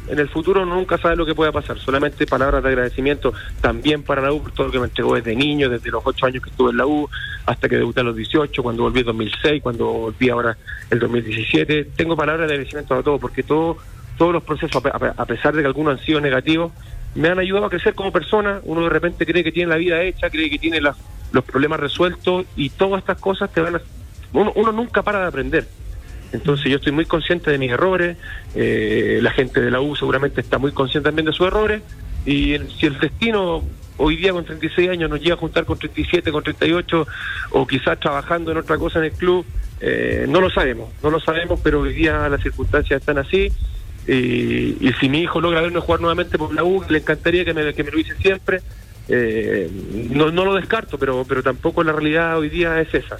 En 0.08 0.20
el 0.20 0.28
futuro 0.28 0.64
nunca 0.64 0.98
sabe 0.98 1.16
lo 1.16 1.26
que 1.26 1.34
pueda 1.34 1.50
pasar, 1.50 1.78
solamente 1.80 2.26
palabras 2.28 2.62
de 2.62 2.68
agradecimiento 2.68 3.34
también 3.60 4.04
para 4.04 4.22
la 4.22 4.32
U 4.32 4.40
por 4.40 4.52
todo 4.52 4.66
lo 4.68 4.72
que 4.72 4.78
me 4.78 4.84
entregó 4.86 5.16
desde 5.16 5.34
niño, 5.34 5.68
desde 5.68 5.90
los 5.90 6.00
ocho 6.06 6.26
años 6.26 6.44
que 6.44 6.50
estuve 6.50 6.70
en 6.70 6.76
la 6.76 6.86
U, 6.86 7.08
hasta 7.44 7.68
que 7.68 7.76
debuté 7.76 8.00
a 8.00 8.04
los 8.04 8.14
18, 8.14 8.62
cuando 8.62 8.84
volví 8.84 9.00
en 9.00 9.06
2006, 9.06 9.62
cuando 9.62 9.86
volví 9.86 10.28
ahora 10.30 10.56
el 10.90 11.00
2017. 11.00 11.86
Tengo 11.96 12.16
palabras 12.16 12.46
de 12.46 12.54
agradecimiento 12.54 12.94
a 12.94 13.02
todo, 13.02 13.18
porque 13.18 13.42
todo, 13.42 13.78
todos 14.16 14.32
los 14.32 14.44
procesos, 14.44 14.76
a 14.84 14.96
pe- 14.96 15.12
a 15.16 15.24
pesar 15.26 15.56
de 15.56 15.62
que 15.62 15.66
algunos 15.66 15.98
han 15.98 16.04
sido 16.06 16.20
negativos, 16.20 16.70
me 17.16 17.28
han 17.28 17.40
ayudado 17.40 17.66
a 17.66 17.70
crecer 17.70 17.94
como 17.96 18.12
persona. 18.12 18.60
Uno 18.62 18.82
de 18.84 18.90
repente 18.90 19.26
cree 19.26 19.42
que 19.42 19.50
tiene 19.50 19.70
la 19.70 19.76
vida 19.76 20.00
hecha, 20.02 20.30
cree 20.30 20.48
que 20.50 20.58
tiene 20.60 20.80
los 20.80 20.94
problemas 21.44 21.80
resueltos 21.80 22.46
y 22.54 22.70
todas 22.70 23.00
estas 23.00 23.18
cosas 23.18 23.52
te 23.52 23.60
van 23.60 23.74
a... 23.74 23.80
Uno, 24.32 24.52
uno 24.54 24.70
nunca 24.70 25.02
para 25.02 25.18
de 25.22 25.26
aprender. 25.26 25.66
Entonces 26.36 26.66
yo 26.70 26.76
estoy 26.76 26.92
muy 26.92 27.04
consciente 27.06 27.50
de 27.50 27.58
mis 27.58 27.70
errores, 27.70 28.16
eh, 28.54 29.18
la 29.22 29.30
gente 29.32 29.60
de 29.60 29.70
la 29.70 29.80
U 29.80 29.96
seguramente 29.96 30.40
está 30.40 30.58
muy 30.58 30.72
consciente 30.72 31.08
también 31.08 31.26
de 31.26 31.32
sus 31.32 31.46
errores, 31.46 31.82
y 32.24 32.52
el- 32.54 32.70
si 32.70 32.86
el 32.86 32.98
destino 32.98 33.62
hoy 33.98 34.16
día 34.16 34.32
con 34.32 34.44
36 34.44 34.90
años 34.90 35.08
nos 35.08 35.20
llega 35.20 35.34
a 35.34 35.38
juntar 35.38 35.64
con 35.64 35.78
37, 35.78 36.30
con 36.30 36.42
38, 36.42 37.06
o 37.50 37.66
quizás 37.66 37.98
trabajando 37.98 38.50
en 38.52 38.58
otra 38.58 38.76
cosa 38.76 38.98
en 38.98 39.06
el 39.06 39.12
club, 39.12 39.44
eh, 39.80 40.26
no 40.28 40.40
lo 40.40 40.50
sabemos, 40.50 40.90
no 41.02 41.10
lo 41.10 41.18
sabemos, 41.20 41.60
pero 41.62 41.80
hoy 41.80 41.92
día 41.94 42.28
las 42.28 42.42
circunstancias 42.42 43.00
están 43.00 43.18
así, 43.18 43.50
y, 44.06 44.76
y 44.88 44.92
si 45.00 45.08
mi 45.08 45.22
hijo 45.22 45.40
logra 45.40 45.60
verme 45.62 45.80
jugar 45.80 46.00
nuevamente 46.00 46.38
por 46.38 46.54
la 46.54 46.62
U, 46.64 46.84
le 46.88 46.98
encantaría 46.98 47.44
que 47.44 47.54
me, 47.54 47.72
que 47.74 47.82
me 47.84 47.90
lo 47.90 47.98
hice 47.98 48.14
siempre, 48.16 48.60
eh, 49.08 49.70
no, 50.10 50.30
no 50.30 50.44
lo 50.44 50.54
descarto, 50.54 50.98
pero, 50.98 51.24
pero 51.28 51.42
tampoco 51.42 51.82
la 51.82 51.92
realidad 51.92 52.38
hoy 52.38 52.48
día 52.48 52.80
es 52.80 52.92
esa. 52.92 53.16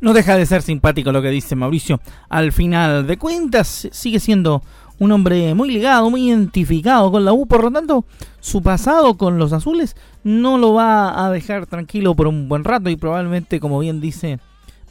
No 0.00 0.12
deja 0.12 0.36
de 0.36 0.46
ser 0.46 0.62
simpático 0.62 1.12
lo 1.12 1.22
que 1.22 1.30
dice 1.30 1.56
Mauricio. 1.56 2.00
Al 2.28 2.52
final 2.52 3.06
de 3.06 3.16
cuentas, 3.16 3.88
sigue 3.92 4.20
siendo 4.20 4.62
un 4.98 5.12
hombre 5.12 5.54
muy 5.54 5.70
ligado, 5.70 6.10
muy 6.10 6.28
identificado 6.28 7.10
con 7.10 7.24
la 7.24 7.32
U. 7.32 7.46
Por 7.46 7.64
lo 7.64 7.70
tanto, 7.70 8.04
su 8.40 8.62
pasado 8.62 9.16
con 9.16 9.38
los 9.38 9.52
azules 9.52 9.96
no 10.24 10.58
lo 10.58 10.74
va 10.74 11.24
a 11.24 11.30
dejar 11.30 11.66
tranquilo 11.66 12.14
por 12.14 12.26
un 12.26 12.48
buen 12.48 12.64
rato. 12.64 12.90
Y 12.90 12.96
probablemente, 12.96 13.60
como 13.60 13.78
bien 13.78 14.00
dice 14.00 14.38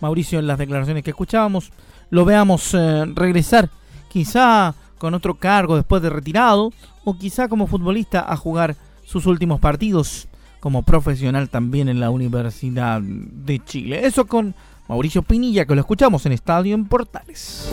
Mauricio 0.01 0.39
en 0.39 0.47
las 0.47 0.57
declaraciones 0.57 1.03
que 1.03 1.11
escuchábamos, 1.11 1.71
lo 2.09 2.25
veamos 2.25 2.73
eh, 2.73 3.05
regresar 3.13 3.69
quizá 4.09 4.73
con 4.97 5.13
otro 5.13 5.35
cargo 5.35 5.75
después 5.75 6.01
de 6.01 6.09
retirado 6.09 6.71
o 7.03 7.17
quizá 7.17 7.47
como 7.47 7.67
futbolista 7.67 8.25
a 8.27 8.35
jugar 8.37 8.75
sus 9.03 9.25
últimos 9.25 9.59
partidos 9.59 10.27
como 10.59 10.81
profesional 10.81 11.49
también 11.49 11.89
en 11.89 11.99
la 11.99 12.09
Universidad 12.09 12.99
de 13.01 13.63
Chile. 13.63 14.05
Eso 14.05 14.25
con 14.25 14.55
Mauricio 14.87 15.21
Pinilla, 15.23 15.65
que 15.65 15.75
lo 15.75 15.81
escuchamos 15.81 16.25
en 16.25 16.31
Estadio 16.31 16.75
en 16.75 16.85
Portales. 16.85 17.69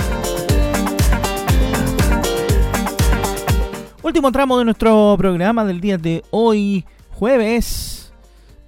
Último 4.03 4.33
tramo 4.33 4.59
de 4.59 4.65
nuestro 4.65 5.15
programa 5.17 5.65
del 5.65 5.81
día 5.81 5.99
de 5.99 6.25
hoy, 6.31 6.85
jueves 7.11 8.13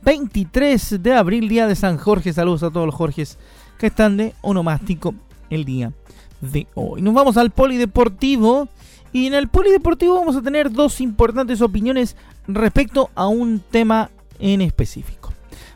23 0.02 1.02
de 1.02 1.14
abril, 1.14 1.48
día 1.48 1.66
de 1.66 1.74
San 1.74 1.96
Jorge. 1.96 2.32
Saludos 2.32 2.62
a 2.62 2.70
todos 2.70 2.86
los 2.86 2.94
Jorges 2.94 3.38
que 3.78 3.86
están 3.86 4.16
de 4.16 4.34
onomástico 4.42 5.14
el 5.50 5.64
día 5.64 5.92
de 6.40 6.66
hoy. 6.74 7.02
Nos 7.02 7.14
vamos 7.14 7.36
al 7.36 7.50
polideportivo 7.50 8.68
y 9.12 9.26
en 9.26 9.34
el 9.34 9.48
polideportivo 9.48 10.14
vamos 10.14 10.36
a 10.36 10.42
tener 10.42 10.70
dos 10.70 11.00
importantes 11.00 11.62
opiniones 11.62 12.16
respecto 12.46 13.10
a 13.14 13.26
un 13.26 13.60
tema 13.60 14.10
en 14.38 14.60
específico. 14.60 15.23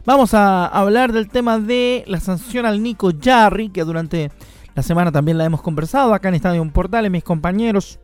Vamos 0.09 0.33
a 0.33 0.65
hablar 0.65 1.13
del 1.13 1.29
tema 1.29 1.59
de 1.59 2.03
la 2.07 2.19
sanción 2.19 2.65
al 2.65 2.83
Nico 2.83 3.11
Jarry, 3.23 3.69
que 3.69 3.85
durante 3.85 4.31
la 4.75 4.83
semana 4.83 5.13
también 5.13 5.37
la 5.37 5.45
hemos 5.45 5.61
conversado 5.61 6.15
acá 6.15 6.31
en 6.31 6.37
Estadio 6.37 6.67
Portales, 6.73 7.11
mis 7.11 7.23
compañeros 7.23 7.99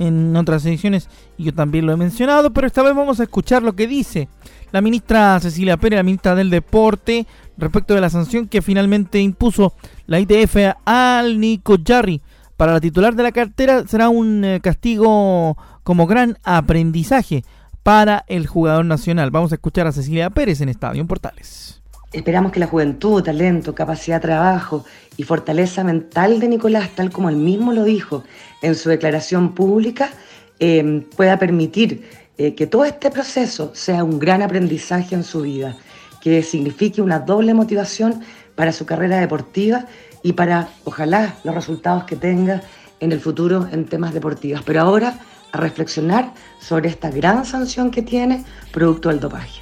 en 0.00 0.34
otras 0.34 0.66
ediciones 0.66 1.08
y 1.38 1.44
yo 1.44 1.54
también 1.54 1.86
lo 1.86 1.92
he 1.92 1.96
mencionado, 1.96 2.52
pero 2.52 2.66
esta 2.66 2.82
vez 2.82 2.96
vamos 2.96 3.20
a 3.20 3.22
escuchar 3.22 3.62
lo 3.62 3.76
que 3.76 3.86
dice 3.86 4.28
la 4.72 4.80
ministra 4.80 5.38
Cecilia 5.38 5.76
Pérez, 5.76 5.98
la 5.98 6.02
ministra 6.02 6.34
del 6.34 6.50
Deporte, 6.50 7.28
respecto 7.56 7.94
de 7.94 8.00
la 8.00 8.10
sanción 8.10 8.48
que 8.48 8.60
finalmente 8.60 9.20
impuso 9.20 9.72
la 10.08 10.18
ITF 10.18 10.56
al 10.84 11.38
Nico 11.38 11.76
Jarry. 11.86 12.22
Para 12.56 12.72
la 12.72 12.80
titular 12.80 13.14
de 13.14 13.22
la 13.22 13.30
cartera 13.30 13.86
será 13.86 14.08
un 14.08 14.44
eh, 14.44 14.60
castigo 14.60 15.56
como 15.84 16.08
gran 16.08 16.38
aprendizaje 16.42 17.44
para 17.86 18.24
el 18.26 18.48
jugador 18.48 18.84
nacional. 18.84 19.30
Vamos 19.30 19.52
a 19.52 19.54
escuchar 19.54 19.86
a 19.86 19.92
Cecilia 19.92 20.28
Pérez 20.28 20.60
en 20.60 20.68
Estadio 20.68 21.00
en 21.00 21.06
Portales. 21.06 21.80
Esperamos 22.12 22.50
que 22.50 22.58
la 22.58 22.66
juventud, 22.66 23.22
talento, 23.22 23.76
capacidad 23.76 24.16
de 24.16 24.26
trabajo 24.26 24.84
y 25.16 25.22
fortaleza 25.22 25.84
mental 25.84 26.40
de 26.40 26.48
Nicolás, 26.48 26.90
tal 26.96 27.12
como 27.12 27.28
él 27.28 27.36
mismo 27.36 27.72
lo 27.72 27.84
dijo 27.84 28.24
en 28.60 28.74
su 28.74 28.88
declaración 28.88 29.54
pública, 29.54 30.10
eh, 30.58 31.06
pueda 31.16 31.38
permitir 31.38 32.02
eh, 32.38 32.56
que 32.56 32.66
todo 32.66 32.84
este 32.84 33.08
proceso 33.12 33.70
sea 33.72 34.02
un 34.02 34.18
gran 34.18 34.42
aprendizaje 34.42 35.14
en 35.14 35.22
su 35.22 35.42
vida, 35.42 35.76
que 36.20 36.42
signifique 36.42 37.00
una 37.00 37.20
doble 37.20 37.54
motivación 37.54 38.20
para 38.56 38.72
su 38.72 38.84
carrera 38.84 39.20
deportiva 39.20 39.86
y 40.24 40.32
para, 40.32 40.70
ojalá, 40.82 41.36
los 41.44 41.54
resultados 41.54 42.02
que 42.02 42.16
tenga 42.16 42.62
en 42.98 43.12
el 43.12 43.20
futuro 43.20 43.68
en 43.70 43.84
temas 43.84 44.12
deportivos. 44.12 44.62
Pero 44.64 44.80
ahora 44.80 45.20
a 45.52 45.58
reflexionar 45.58 46.34
sobre 46.60 46.88
esta 46.88 47.10
gran 47.10 47.44
sanción 47.44 47.90
que 47.90 48.02
tiene 48.02 48.44
producto 48.72 49.08
del 49.08 49.20
dopaje. 49.20 49.60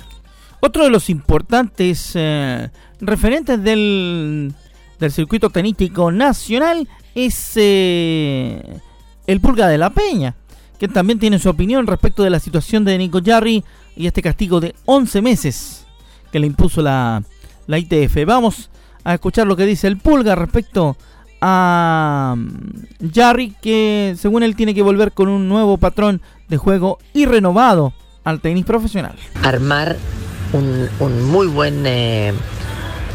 Otro 0.61 0.85
de 0.85 0.91
los 0.91 1.11
importantes 1.11 2.13
eh, 2.15 2.71
referentes 3.01 3.63
del, 3.63 4.55
del 4.99 5.13
circuito 5.13 5.51
tenístico 5.51 6.11
nacional 6.11 6.89
es 7.15 7.53
eh, 7.57 8.81
el 9.27 9.41
Pulga 9.41 9.69
de 9.69 9.79
la 9.79 9.91
Peña, 9.91 10.35
que 10.79 10.89
también 10.89 11.19
tiene 11.19 11.39
su 11.39 11.49
opinión 11.49 11.87
respecto 11.87 12.23
de 12.23 12.31
la 12.31 12.41
situación 12.41 12.85
de 12.85 12.99
Nico 12.99 13.21
Jarry 13.25 13.63
y 13.97 14.07
este 14.07 14.23
castigo 14.23 14.61
de 14.61 14.75
11 14.87 15.23
meses 15.23 15.87
que 16.33 16.41
le 16.41 16.47
impuso 16.47 16.83
la, 16.83 17.23
la 17.67 17.79
ITF. 17.79 18.25
Vamos 18.27 18.71
a 19.05 19.15
escuchar 19.15 19.47
lo 19.47 19.57
que 19.57 19.67
dice 19.67 19.87
el 19.87 19.99
Pulga 19.99 20.35
respecto 20.35 20.97
mm, 21.45 23.13
Jarry, 23.15 23.55
que 23.63 24.15
según 24.19 24.43
él 24.43 24.57
tiene 24.57 24.75
que 24.75 24.83
volver 24.83 25.13
con 25.13 25.29
un 25.29 25.49
nuevo 25.49 25.79
patrón 25.79 26.21
de 26.49 26.57
juego 26.57 26.99
y 27.13 27.27
renovado 27.27 27.93
al 28.25 28.41
tenis 28.41 28.65
profesional. 28.65 29.15
armar 29.43 29.97
un, 30.53 30.89
un 31.01 31.25
muy 31.25 31.47
buen 31.47 31.85
eh, 31.87 32.33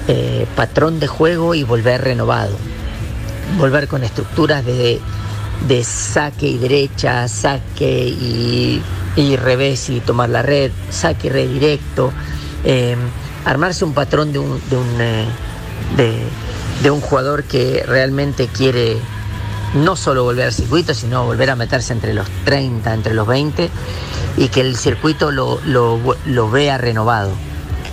eh, 0.08 0.46
patrón 0.56 1.00
de 1.00 1.08
juego 1.08 1.56
y 1.56 1.63
volver 1.63 2.02
renovado. 2.02 2.56
Volver 3.58 3.88
con 3.88 4.04
estructuras 4.04 4.63
de, 4.65 5.00
de 5.68 5.84
saque 5.84 6.48
y 6.48 6.58
derecha, 6.58 7.28
saque 7.28 8.08
y, 8.08 8.82
y 9.15 9.36
revés 9.38 9.89
y 9.89 10.00
tomar 10.02 10.30
la 10.30 10.42
red, 10.44 10.72
saque 10.89 11.28
y 11.28 11.30
red 11.32 11.50
directo. 11.50 12.12
eh, 12.63 12.96
armarse 13.46 13.86
un 13.86 13.94
patrón 13.94 14.32
de 14.34 14.39
un, 14.39 14.60
de, 15.98 16.24
de 16.82 16.92
un 16.92 17.02
jugador 17.02 17.44
que 17.44 17.84
realmente 17.86 18.48
quiere 18.48 18.98
no 19.76 19.96
solo 19.96 20.24
volver 20.24 20.46
al 20.46 20.54
circuito, 20.54 20.94
sino 20.94 21.26
volver 21.26 21.50
a 21.50 21.56
meterse 21.56 21.94
entre 21.94 22.13
los 22.13 22.28
30, 22.46 22.94
entre 22.94 23.13
los 23.13 23.28
20 23.28 23.70
y 24.38 24.48
que 24.48 24.62
el 24.62 24.76
circuito 24.76 25.32
lo, 25.32 25.60
lo, 25.65 26.00
lo 26.26 26.50
vea 26.50 26.78
renovado, 26.78 27.32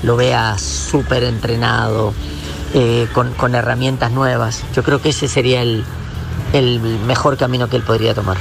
lo 0.03 0.17
vea 0.17 0.57
súper 0.59 1.25
entrenado, 1.25 2.15
eh, 2.75 3.09
con, 3.13 3.55
herramientas 3.55 4.13
nuevas. 4.13 4.65
Yo 4.75 4.83
creo 4.83 5.01
que 5.01 5.11
ese 5.11 5.29
sería 5.29 5.63
el, 5.63 5.85
el 6.53 6.81
mejor 6.81 7.37
camino 7.37 7.69
que 7.69 7.77
él 7.77 7.83
podría 7.83 8.13
tomar. 8.15 8.37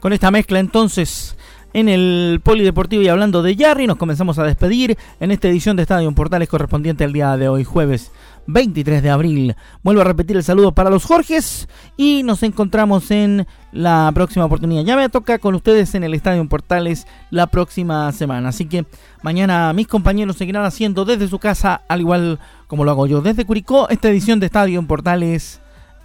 Con 0.00 0.12
esta 0.12 0.30
mezcla 0.30 0.60
entonces 0.60 1.36
en 1.72 1.88
el 1.88 2.40
Polideportivo 2.42 3.02
y 3.02 3.08
hablando 3.08 3.42
de 3.42 3.56
Yarry, 3.56 3.86
nos 3.86 3.96
comenzamos 3.96 4.38
a 4.38 4.44
despedir 4.44 4.96
en 5.20 5.30
esta 5.30 5.48
edición 5.48 5.76
de 5.76 5.82
Estadio 5.82 6.10
Portales 6.12 6.48
correspondiente 6.48 7.04
al 7.04 7.12
día 7.12 7.36
de 7.36 7.48
hoy, 7.48 7.64
jueves 7.64 8.12
23 8.46 9.02
de 9.02 9.10
abril. 9.10 9.56
Vuelvo 9.82 10.02
a 10.02 10.04
repetir 10.04 10.36
el 10.36 10.44
saludo 10.44 10.72
para 10.72 10.90
los 10.90 11.04
Jorges 11.04 11.68
y 11.96 12.22
nos 12.22 12.42
encontramos 12.42 13.10
en 13.10 13.46
la 13.72 14.10
próxima 14.14 14.44
oportunidad. 14.44 14.84
Ya 14.84 14.96
me 14.96 15.08
toca 15.08 15.38
con 15.38 15.54
ustedes 15.54 15.94
en 15.94 16.04
el 16.04 16.14
Estadio 16.14 16.48
Portales 16.48 17.06
la 17.30 17.46
próxima 17.46 18.10
semana. 18.12 18.50
Así 18.50 18.66
que 18.66 18.86
mañana 19.22 19.72
mis 19.72 19.88
compañeros 19.88 20.36
seguirán 20.36 20.64
haciendo 20.64 21.04
desde 21.04 21.28
su 21.28 21.38
casa, 21.38 21.82
al 21.88 22.00
igual 22.00 22.38
como 22.66 22.84
lo 22.84 22.90
hago 22.90 23.06
yo 23.06 23.20
desde 23.20 23.44
Curicó, 23.44 23.88
esta 23.88 24.08
edición 24.08 24.40
de 24.40 24.46
Estadio 24.46 24.86
Portales 24.86 25.60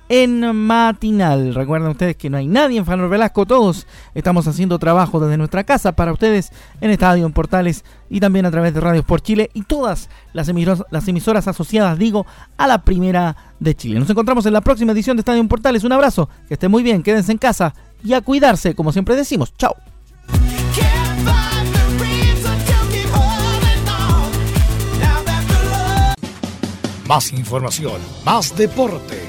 en 0.09 0.55
matinal. 0.55 1.53
Recuerden 1.53 1.91
ustedes 1.91 2.17
que 2.17 2.29
no 2.29 2.37
hay 2.37 2.47
nadie 2.47 2.79
en 2.79 2.85
Fanor 2.85 3.09
Velasco, 3.09 3.45
todos 3.45 3.87
estamos 4.15 4.47
haciendo 4.47 4.79
trabajo 4.79 5.19
desde 5.19 5.37
nuestra 5.37 5.63
casa 5.63 5.93
para 5.93 6.11
ustedes 6.11 6.51
en 6.81 6.89
Estadio, 6.89 7.25
en 7.25 7.31
Portales 7.31 7.85
y 8.09 8.19
también 8.19 8.45
a 8.45 8.51
través 8.51 8.73
de 8.73 8.81
Radios 8.81 9.05
por 9.05 9.21
Chile 9.21 9.51
y 9.53 9.61
todas 9.61 10.09
las, 10.33 10.49
emisoras, 10.49 10.83
las 10.89 11.07
emisoras 11.07 11.47
asociadas, 11.47 11.97
digo, 11.97 12.25
a 12.57 12.67
la 12.67 12.81
primera 12.81 13.37
de 13.59 13.75
Chile. 13.75 13.99
Nos 13.99 14.09
encontramos 14.09 14.45
en 14.47 14.53
la 14.53 14.61
próxima 14.61 14.91
edición 14.91 15.15
de 15.15 15.21
Estadio 15.21 15.39
en 15.39 15.47
Portales. 15.47 15.83
Un 15.83 15.93
abrazo, 15.93 16.27
que 16.47 16.55
estén 16.55 16.71
muy 16.71 16.83
bien, 16.83 17.03
quédense 17.03 17.31
en 17.31 17.37
casa 17.37 17.73
y 18.03 18.13
a 18.13 18.21
cuidarse, 18.21 18.73
como 18.75 18.91
siempre 18.91 19.15
decimos. 19.15 19.53
Chao. 19.55 19.75
Más 27.07 27.33
información, 27.33 27.99
más 28.23 28.55
deporte. 28.55 29.28